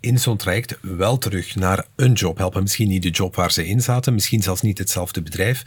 in 0.00 0.18
zo'n 0.18 0.36
traject 0.36 0.78
wel 0.80 1.18
terug 1.18 1.54
naar 1.54 1.86
een 1.96 2.12
job 2.12 2.38
helpen. 2.38 2.62
Misschien 2.62 2.88
niet 2.88 3.02
de 3.02 3.10
job 3.10 3.34
waar 3.34 3.52
ze 3.52 3.66
in 3.66 3.80
zaten, 3.80 4.14
misschien 4.14 4.42
zelfs 4.42 4.62
niet 4.62 4.78
hetzelfde 4.78 5.22
bedrijf, 5.22 5.62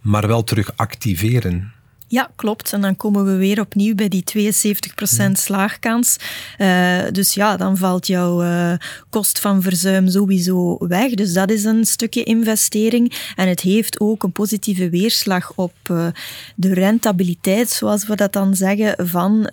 maar 0.00 0.26
wel 0.26 0.44
terug 0.44 0.76
activeren. 0.76 1.72
Ja, 2.08 2.30
klopt. 2.36 2.72
En 2.72 2.80
dan 2.80 2.96
komen 2.96 3.24
we 3.24 3.36
weer 3.36 3.60
opnieuw 3.60 3.94
bij 3.94 4.08
die 4.08 4.24
72% 4.24 5.32
slaagkans. 5.32 6.16
Uh, 6.58 7.00
dus 7.12 7.34
ja, 7.34 7.56
dan 7.56 7.76
valt 7.76 8.06
jouw 8.06 8.42
uh, 8.42 8.72
kost 9.10 9.40
van 9.40 9.62
verzuim 9.62 10.08
sowieso 10.08 10.76
weg. 10.78 11.14
Dus 11.14 11.32
dat 11.32 11.50
is 11.50 11.64
een 11.64 11.84
stukje 11.84 12.22
investering. 12.22 13.32
En 13.36 13.48
het 13.48 13.60
heeft 13.60 14.00
ook 14.00 14.22
een 14.22 14.32
positieve 14.32 14.88
weerslag 14.88 15.52
op 15.54 15.74
uh, 15.90 16.06
de 16.54 16.74
rentabiliteit, 16.74 17.70
zoals 17.70 18.06
we 18.06 18.16
dat 18.16 18.32
dan 18.32 18.56
zeggen, 18.56 19.08
van 19.08 19.50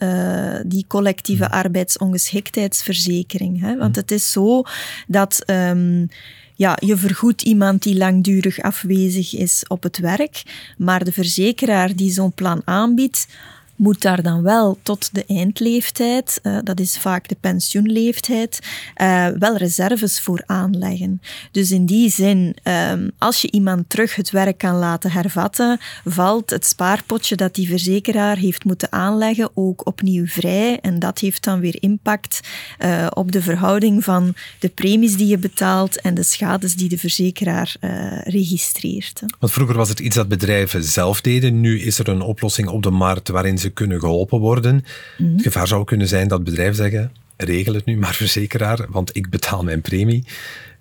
die 0.65 0.85
collectieve 0.87 1.51
arbeidsongeschiktheidsverzekering. 1.51 3.61
Hè? 3.61 3.77
Want 3.77 3.95
het 3.95 4.11
is 4.11 4.31
zo 4.31 4.63
dat. 5.07 5.43
Um, 5.45 6.09
ja, 6.55 6.77
je 6.79 6.97
vergoedt 6.97 7.41
iemand 7.41 7.83
die 7.83 7.97
langdurig 7.97 8.61
afwezig 8.61 9.33
is 9.35 9.63
op 9.67 9.83
het 9.83 9.97
werk, 9.97 10.43
maar 10.77 11.03
de 11.03 11.11
verzekeraar 11.11 11.95
die 11.95 12.11
zo'n 12.11 12.33
plan 12.33 12.61
aanbiedt, 12.65 13.27
moet 13.75 14.01
daar 14.01 14.21
dan 14.21 14.41
wel 14.41 14.77
tot 14.83 15.09
de 15.13 15.25
eindleeftijd, 15.27 16.39
uh, 16.43 16.57
dat 16.63 16.79
is 16.79 16.97
vaak 16.97 17.27
de 17.27 17.37
pensioenleeftijd, 17.39 18.59
uh, 19.01 19.27
wel 19.39 19.57
reserves 19.57 20.21
voor 20.21 20.43
aanleggen. 20.45 21.21
Dus 21.51 21.71
in 21.71 21.85
die 21.85 22.09
zin, 22.09 22.55
um, 22.63 23.11
als 23.17 23.41
je 23.41 23.51
iemand 23.51 23.89
terug 23.89 24.15
het 24.15 24.31
werk 24.31 24.57
kan 24.57 24.75
laten 24.75 25.11
hervatten, 25.11 25.79
valt 26.05 26.49
het 26.49 26.65
spaarpotje 26.65 27.35
dat 27.35 27.55
die 27.55 27.67
verzekeraar 27.67 28.37
heeft 28.37 28.63
moeten 28.63 28.91
aanleggen 28.91 29.49
ook 29.53 29.87
opnieuw 29.87 30.25
vrij. 30.25 30.79
En 30.79 30.99
dat 30.99 31.19
heeft 31.19 31.43
dan 31.43 31.59
weer 31.59 31.77
impact 31.79 32.39
uh, 32.79 33.07
op 33.13 33.31
de 33.31 33.41
verhouding 33.41 34.03
van 34.03 34.33
de 34.59 34.69
premies 34.69 35.17
die 35.17 35.27
je 35.27 35.37
betaalt 35.37 36.01
en 36.01 36.13
de 36.13 36.23
schades 36.23 36.75
die 36.75 36.89
de 36.89 36.97
verzekeraar 36.97 37.75
registreert. 38.23 39.21
Want 39.39 39.51
vroeger 39.51 39.75
was 39.75 39.89
het 39.89 39.99
iets 39.99 40.15
dat 40.15 40.27
bedrijven 40.27 40.83
zelf 40.83 41.21
deden. 41.21 41.59
Nu 41.61 41.79
is 41.79 41.99
er 41.99 42.07
een 42.07 42.21
oplossing 42.21 42.67
op 42.67 42.83
de 42.83 42.91
markt 42.91 43.29
waarin 43.29 43.57
ze 43.57 43.64
ze 43.65 43.71
kunnen 43.71 43.99
geholpen 43.99 44.39
worden. 44.39 44.85
Mhm. 45.17 45.31
Het 45.33 45.41
gevaar 45.41 45.67
zou 45.67 45.83
kunnen 45.83 46.07
zijn 46.07 46.27
dat 46.27 46.43
bedrijven 46.43 46.75
zeggen, 46.75 47.11
regel 47.37 47.73
het 47.73 47.85
nu 47.85 47.97
maar 47.97 48.13
verzekeraar, 48.23 48.85
want 48.89 49.15
ik 49.15 49.29
betaal 49.29 49.63
mijn 49.63 49.81
premie. 49.81 50.23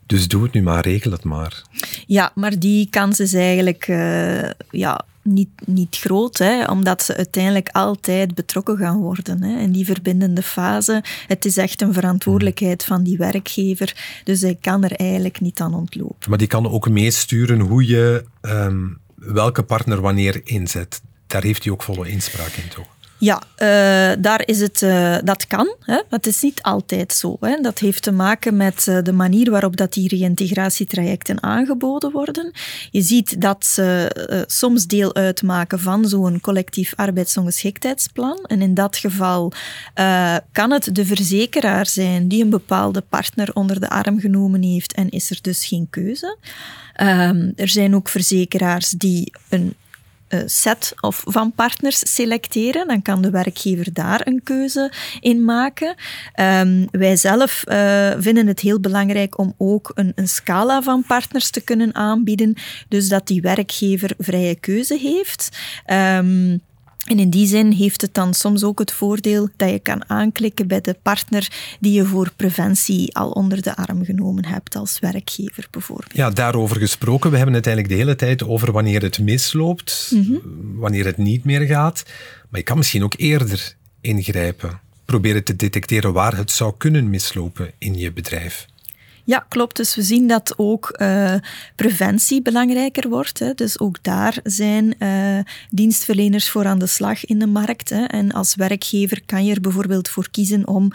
Dus 0.07 0.29
doe 0.29 0.43
het 0.43 0.53
nu 0.53 0.63
maar, 0.63 0.83
regel 0.83 1.11
het 1.11 1.25
maar. 1.25 1.63
Ja, 2.07 2.33
maar 2.35 2.59
die 2.59 2.89
kans 2.91 3.21
is 3.21 3.35
eigenlijk 3.35 3.89
uh, 3.89 4.51
ja, 4.71 5.05
niet, 5.23 5.49
niet 5.67 5.97
groot, 5.97 6.39
hè, 6.39 6.65
omdat 6.65 7.03
ze 7.03 7.17
uiteindelijk 7.17 7.69
altijd 7.73 8.35
betrokken 8.35 8.77
gaan 8.77 8.99
worden. 8.99 9.43
Hè. 9.43 9.59
In 9.59 9.73
die 9.73 9.85
verbindende 9.85 10.43
fase, 10.43 11.03
het 11.27 11.45
is 11.45 11.57
echt 11.57 11.83
een 11.83 11.93
verantwoordelijkheid 11.93 12.85
van 12.85 13.03
die 13.03 13.17
werkgever, 13.17 14.21
dus 14.25 14.41
hij 14.41 14.59
kan 14.61 14.85
er 14.85 14.93
eigenlijk 14.93 15.41
niet 15.41 15.61
aan 15.61 15.75
ontlopen. 15.75 16.29
Maar 16.29 16.39
die 16.39 16.47
kan 16.47 16.71
ook 16.71 16.89
meesturen 16.89 17.61
hoe 17.61 17.87
je 17.87 18.25
um, 18.43 18.99
welke 19.15 19.63
partner 19.63 20.01
wanneer 20.01 20.41
inzet 20.45 21.01
daar 21.35 21.43
heeft 21.43 21.65
hij 21.65 21.73
ook 21.73 21.83
volle 21.83 22.09
inspraak 22.09 22.53
in, 22.53 22.69
toch? 22.69 22.87
Ja, 23.19 23.43
uh, 23.43 24.23
daar 24.23 24.43
is 24.47 24.61
het, 24.61 24.83
uh, 24.83 25.17
dat 25.25 25.47
kan. 25.47 25.75
Hè. 25.81 26.01
Het 26.09 26.27
is 26.27 26.43
niet 26.43 26.63
altijd 26.63 27.13
zo. 27.13 27.37
Hè. 27.41 27.61
Dat 27.61 27.79
heeft 27.79 28.03
te 28.03 28.13
maken 28.13 28.57
met 28.57 28.87
uh, 28.89 28.99
de 29.03 29.13
manier 29.13 29.51
waarop 29.51 29.77
dat 29.77 29.93
die 29.93 30.09
reïntegratietrajecten 30.09 31.43
aangeboden 31.43 32.13
worden. 32.13 32.53
Je 32.91 33.03
ziet 33.03 33.41
dat 33.41 33.67
ze 33.67 34.11
soms 34.47 34.87
deel 34.87 35.15
uitmaken 35.15 35.81
van 35.81 36.09
zo'n 36.09 36.41
collectief 36.41 36.93
arbeidsongeschiktheidsplan. 36.97 38.45
En 38.47 38.63
in 38.63 38.75
dat 38.75 38.97
geval 38.97 39.53
kan 40.53 40.71
het 40.71 40.89
de 40.93 41.07
verzekeraar 41.07 41.87
zijn 41.87 42.29
die 42.29 42.43
een 42.43 42.51
bepaalde 42.51 43.01
partner 43.01 43.51
onder 43.55 43.81
de 43.81 43.89
arm 43.89 44.21
genomen 44.21 44.63
heeft 44.63 44.93
en 44.93 45.11
is 45.11 45.31
er 45.31 45.39
dus 45.41 45.67
geen 45.67 45.87
keuze. 45.91 46.37
Um, 47.01 47.53
er 47.57 47.69
zijn 47.69 47.95
ook 47.95 48.09
verzekeraars 48.09 48.91
die 48.91 49.33
een 49.49 49.67
eh, 49.69 49.84
set 50.47 50.93
of 51.01 51.23
van 51.27 51.53
partners 51.53 52.15
selecteren. 52.15 52.89
Dan 52.89 53.03
kan 53.03 53.23
de 53.23 53.31
werkgever 53.31 53.93
daar 53.93 54.21
een 54.25 54.43
keuze 54.43 54.93
in 55.21 55.45
maken. 55.45 55.95
Um, 56.41 56.89
wij 56.91 57.17
zelf 57.17 57.65
uh, 57.67 58.13
vinden 58.19 58.47
het 58.47 58.61
heel 58.61 58.81
belangrijk 58.81 59.39
om 59.39 59.55
ook 59.57 59.93
een, 59.95 60.13
een, 60.15 60.29
scala 60.29 60.83
van 60.83 61.05
partners 61.07 61.51
te 61.51 61.61
kunnen 61.61 61.95
aanbieden, 61.95 62.55
dus 62.89 63.09
dat 63.09 63.27
die 63.27 63.41
werkgever 63.41 64.15
vrije 64.19 64.55
keuze 64.55 64.99
heeft. 64.99 65.49
Um, 65.87 66.63
en 67.05 67.19
in 67.19 67.31
die 67.31 67.47
zin 67.47 67.71
heeft 67.71 68.01
het 68.01 68.15
dan 68.15 68.35
soms 68.35 68.65
ook 68.65 68.79
het 68.79 68.93
voordeel 68.93 69.49
dat 69.57 69.71
je 69.71 69.79
kan 69.79 70.09
aanklikken 70.09 70.67
bij 70.67 70.81
de 70.81 70.97
partner 71.03 71.53
die 71.81 71.93
je 71.93 72.05
voor 72.05 72.33
preventie 72.37 73.17
al 73.17 73.31
onder 73.31 73.63
de 73.63 73.77
arm 73.77 74.05
genomen 74.05 74.45
hebt 74.45 74.77
als 74.77 74.99
werkgever 74.99 75.67
bijvoorbeeld. 75.71 76.15
Ja, 76.15 76.31
daarover 76.31 76.77
gesproken. 76.77 77.31
We 77.31 77.37
hebben 77.37 77.55
het 77.55 77.67
eigenlijk 77.67 77.97
de 77.97 78.03
hele 78.05 78.17
tijd 78.17 78.45
over 78.45 78.73
wanneer 78.73 79.03
het 79.03 79.19
misloopt, 79.19 80.11
mm 80.15 80.43
wanneer 80.75 81.05
het 81.05 81.17
niet 81.17 81.45
meer 81.45 81.61
gaat. 81.61 82.03
Maar 82.49 82.61
je 82.61 82.67
kan 82.67 82.77
misschien 82.77 83.05
ook 83.05 83.15
eerder 83.17 83.77
ingrijpen. 84.01 84.81
Proberen 85.05 85.45
te 85.45 85.57
detecteren 85.57 86.13
waar 86.13 86.37
het 86.37 86.51
zou 86.51 86.75
kunnen 86.79 87.11
mislopen 87.11 87.71
in 87.79 87.99
je 87.99 88.13
bedrijf. 88.13 88.67
Ja, 89.27 89.47
klopt. 89.49 89.77
Dus 89.77 89.95
we 89.95 90.03
zien 90.03 90.27
dat 90.27 90.55
ook 90.57 90.97
uh, 91.01 91.35
preventie 91.77 92.43
belangrijker 92.43 93.09
wordt. 93.09 93.39
Hè. 93.39 93.55
Dus 93.55 93.81
ook 93.81 94.03
daar 94.03 94.39
zijn 94.43 94.95
uh, 94.99 95.39
dienstverleners 95.71 96.51
voor 96.51 96.67
aan 96.67 96.79
de 96.79 96.87
slag 96.87 97.25
in 97.25 97.39
de 97.39 97.47
markt. 97.47 97.89
Hè. 97.89 98.05
En 98.05 98.33
als 98.33 98.55
werkgever 98.55 99.23
kan 99.27 99.45
je 99.45 99.55
er 99.55 99.61
bijvoorbeeld 99.61 100.09
voor 100.09 100.31
kiezen 100.31 100.69
om 100.69 100.91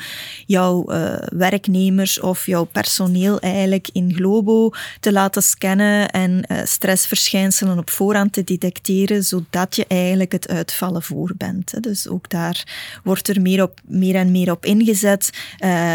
jouw 0.45 0.91
uh, 0.91 1.15
werknemers 1.19 2.19
of 2.19 2.45
jouw 2.45 2.63
personeel 2.63 3.39
eigenlijk 3.39 3.89
in 3.93 4.13
Globo 4.13 4.71
te 4.99 5.11
laten 5.11 5.43
scannen 5.43 6.09
en 6.09 6.45
stressverschijnselen 6.63 7.77
op 7.77 7.89
voorhand 7.89 8.33
te 8.33 8.43
detecteren, 8.43 9.23
zodat 9.23 9.75
je 9.75 9.85
eigenlijk 9.87 10.31
het 10.31 10.47
uitvallen 10.47 11.03
voor 11.03 11.31
bent. 11.37 11.71
Hè. 11.71 11.79
Dus 11.79 12.07
ook 12.07 12.29
daar 12.29 12.63
wordt 13.03 13.27
er 13.27 13.41
meer, 13.41 13.63
op, 13.63 13.79
meer 13.87 14.15
en 14.15 14.31
meer 14.31 14.51
op 14.51 14.65
ingezet. 14.65 15.29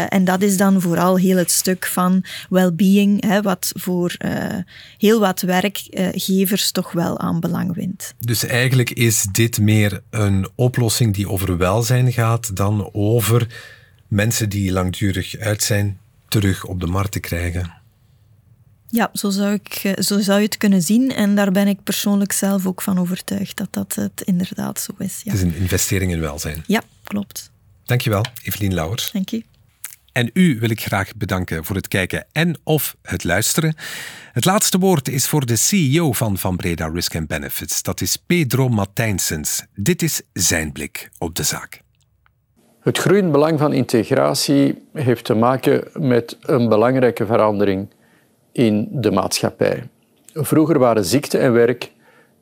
en 0.09 0.25
dat 0.25 0.41
is 0.41 0.57
dan 0.57 0.81
vooral 0.81 1.17
heel 1.17 1.37
het 1.37 1.51
stuk 1.51 1.85
van 1.85 2.24
well-being, 2.49 3.41
wat 3.41 3.71
voor 3.75 4.15
uh, 4.25 4.31
heel 4.97 5.19
wat 5.19 5.41
werkgevers 5.41 6.71
toch 6.71 6.91
wel 6.91 7.19
aan 7.19 7.39
belang 7.39 7.75
wint. 7.75 8.13
Dus 8.19 8.45
eigenlijk 8.45 8.89
is 8.89 9.25
dit 9.31 9.59
meer 9.59 10.01
een 10.09 10.47
oplossing 10.55 11.13
die 11.13 11.29
over 11.29 11.57
welzijn 11.57 12.13
gaat 12.13 12.55
dan 12.55 12.89
over 12.93 13.47
mensen 14.07 14.49
die 14.49 14.71
langdurig 14.71 15.37
uit 15.37 15.63
zijn 15.63 15.99
terug 16.27 16.65
op 16.65 16.79
de 16.79 16.87
markt 16.87 17.11
te 17.11 17.19
krijgen. 17.19 17.73
Ja, 18.89 19.09
zo 19.13 19.29
zou, 19.29 19.53
ik, 19.53 19.79
eh, 19.83 20.03
zo 20.03 20.19
zou 20.19 20.39
je 20.39 20.45
het 20.45 20.57
kunnen 20.57 20.81
zien. 20.81 21.11
En 21.11 21.35
daar 21.35 21.51
ben 21.51 21.67
ik 21.67 21.83
persoonlijk 21.83 22.31
zelf 22.31 22.65
ook 22.65 22.81
van 22.81 22.99
overtuigd 22.99 23.57
dat 23.57 23.73
dat 23.73 23.95
het 23.95 24.21
inderdaad 24.21 24.79
zo 24.79 24.93
is. 24.97 25.21
Ja. 25.23 25.31
Het 25.31 25.41
is 25.41 25.47
een 25.47 25.55
investering 25.55 26.11
in 26.11 26.19
welzijn. 26.19 26.63
Ja, 26.67 26.81
klopt. 27.03 27.51
Dankjewel, 27.85 28.25
Evelien 28.43 28.73
Lauwers. 28.73 29.11
Dank 29.11 29.29
je. 29.29 29.43
En 30.15 30.29
u 30.33 30.59
wil 30.59 30.69
ik 30.69 30.81
graag 30.81 31.15
bedanken 31.15 31.65
voor 31.65 31.75
het 31.75 31.87
kijken 31.87 32.25
en 32.31 32.57
of 32.63 32.95
het 33.01 33.23
luisteren. 33.23 33.75
Het 34.31 34.45
laatste 34.45 34.77
woord 34.77 35.07
is 35.07 35.27
voor 35.27 35.45
de 35.45 35.55
CEO 35.55 36.11
van 36.11 36.37
Van 36.37 36.55
Breda 36.55 36.87
Risk 36.87 37.15
and 37.15 37.27
Benefits. 37.27 37.83
Dat 37.83 38.01
is 38.01 38.15
Pedro 38.15 38.69
Matijnsens. 38.69 39.65
Dit 39.73 40.01
is 40.01 40.21
zijn 40.33 40.71
blik 40.71 41.09
op 41.17 41.35
de 41.35 41.43
zaak. 41.43 41.81
Het 42.79 42.97
groeiend 42.97 43.31
belang 43.31 43.59
van 43.59 43.73
integratie 43.73 44.87
heeft 44.93 45.25
te 45.25 45.33
maken 45.33 45.83
met 45.93 46.37
een 46.41 46.69
belangrijke 46.69 47.25
verandering 47.25 47.89
in 48.51 48.87
de 48.91 49.11
maatschappij. 49.11 49.87
Vroeger 50.33 50.79
waren 50.79 51.05
ziekte 51.05 51.37
en 51.37 51.53
werk 51.53 51.91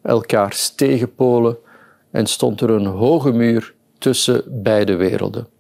elkaar 0.02 0.72
tegenpolen 0.76 1.58
en 2.12 2.26
stond 2.26 2.62
er 2.62 2.70
een 2.70 2.86
hoge 2.86 3.32
muur 3.32 3.74
tussen 3.98 4.44
beide 4.64 4.96
werelden. 4.96 5.53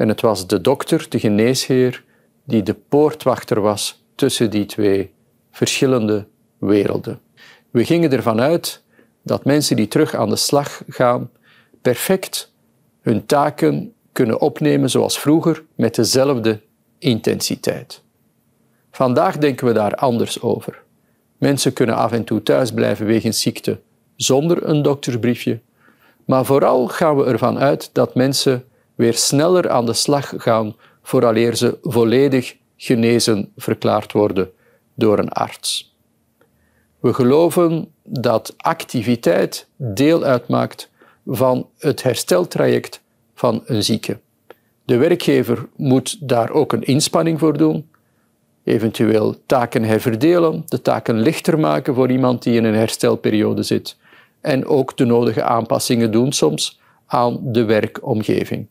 En 0.00 0.08
het 0.08 0.20
was 0.20 0.46
de 0.46 0.60
dokter, 0.60 1.06
de 1.08 1.18
geneesheer, 1.18 2.04
die 2.44 2.62
de 2.62 2.74
poortwachter 2.74 3.60
was 3.60 4.04
tussen 4.14 4.50
die 4.50 4.66
twee 4.66 5.12
verschillende 5.50 6.26
werelden. 6.58 7.20
We 7.70 7.84
gingen 7.84 8.12
ervan 8.12 8.40
uit 8.40 8.82
dat 9.22 9.44
mensen 9.44 9.76
die 9.76 9.88
terug 9.88 10.14
aan 10.14 10.28
de 10.28 10.36
slag 10.36 10.82
gaan, 10.88 11.30
perfect 11.82 12.52
hun 13.00 13.26
taken 13.26 13.92
kunnen 14.12 14.40
opnemen 14.40 14.90
zoals 14.90 15.18
vroeger, 15.18 15.64
met 15.74 15.94
dezelfde 15.94 16.60
intensiteit. 16.98 18.02
Vandaag 18.90 19.38
denken 19.38 19.66
we 19.66 19.72
daar 19.72 19.94
anders 19.94 20.42
over. 20.42 20.82
Mensen 21.38 21.72
kunnen 21.72 21.96
af 21.96 22.12
en 22.12 22.24
toe 22.24 22.42
thuis 22.42 22.72
blijven 22.72 23.06
wegens 23.06 23.40
ziekte 23.40 23.80
zonder 24.16 24.68
een 24.68 24.82
doktersbriefje, 24.82 25.60
maar 26.24 26.44
vooral 26.44 26.88
gaan 26.88 27.16
we 27.16 27.24
ervan 27.24 27.58
uit 27.58 27.90
dat 27.92 28.14
mensen 28.14 28.64
weer 29.00 29.14
sneller 29.14 29.70
aan 29.70 29.86
de 29.86 29.92
slag 29.92 30.32
gaan 30.36 30.76
vooraleer 31.02 31.54
ze 31.56 31.78
volledig 31.82 32.56
genezen 32.76 33.52
verklaard 33.56 34.12
worden 34.12 34.50
door 34.94 35.18
een 35.18 35.28
arts. 35.28 35.94
We 36.98 37.12
geloven 37.12 37.92
dat 38.04 38.54
activiteit 38.56 39.68
deel 39.76 40.22
uitmaakt 40.22 40.90
van 41.26 41.68
het 41.78 42.02
hersteltraject 42.02 43.02
van 43.34 43.62
een 43.64 43.82
zieke. 43.82 44.18
De 44.84 44.96
werkgever 44.96 45.68
moet 45.76 46.28
daar 46.28 46.50
ook 46.50 46.72
een 46.72 46.82
inspanning 46.82 47.38
voor 47.38 47.56
doen, 47.56 47.90
eventueel 48.64 49.36
taken 49.46 49.84
herverdelen, 49.84 50.64
de 50.66 50.82
taken 50.82 51.20
lichter 51.20 51.58
maken 51.58 51.94
voor 51.94 52.10
iemand 52.10 52.42
die 52.42 52.56
in 52.56 52.64
een 52.64 52.74
herstelperiode 52.74 53.62
zit 53.62 53.96
en 54.40 54.66
ook 54.66 54.96
de 54.96 55.04
nodige 55.04 55.42
aanpassingen 55.42 56.12
doen 56.12 56.32
soms 56.32 56.80
aan 57.06 57.38
de 57.42 57.64
werkomgeving. 57.64 58.66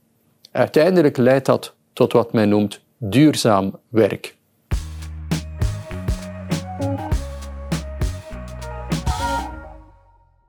Uiteindelijk 0.52 1.18
leidt 1.18 1.46
dat 1.46 1.76
tot 1.94 2.14
wat 2.14 2.34
men 2.34 2.50
noemt 2.50 2.82
duurzaam 2.98 3.80
werk. 3.90 4.36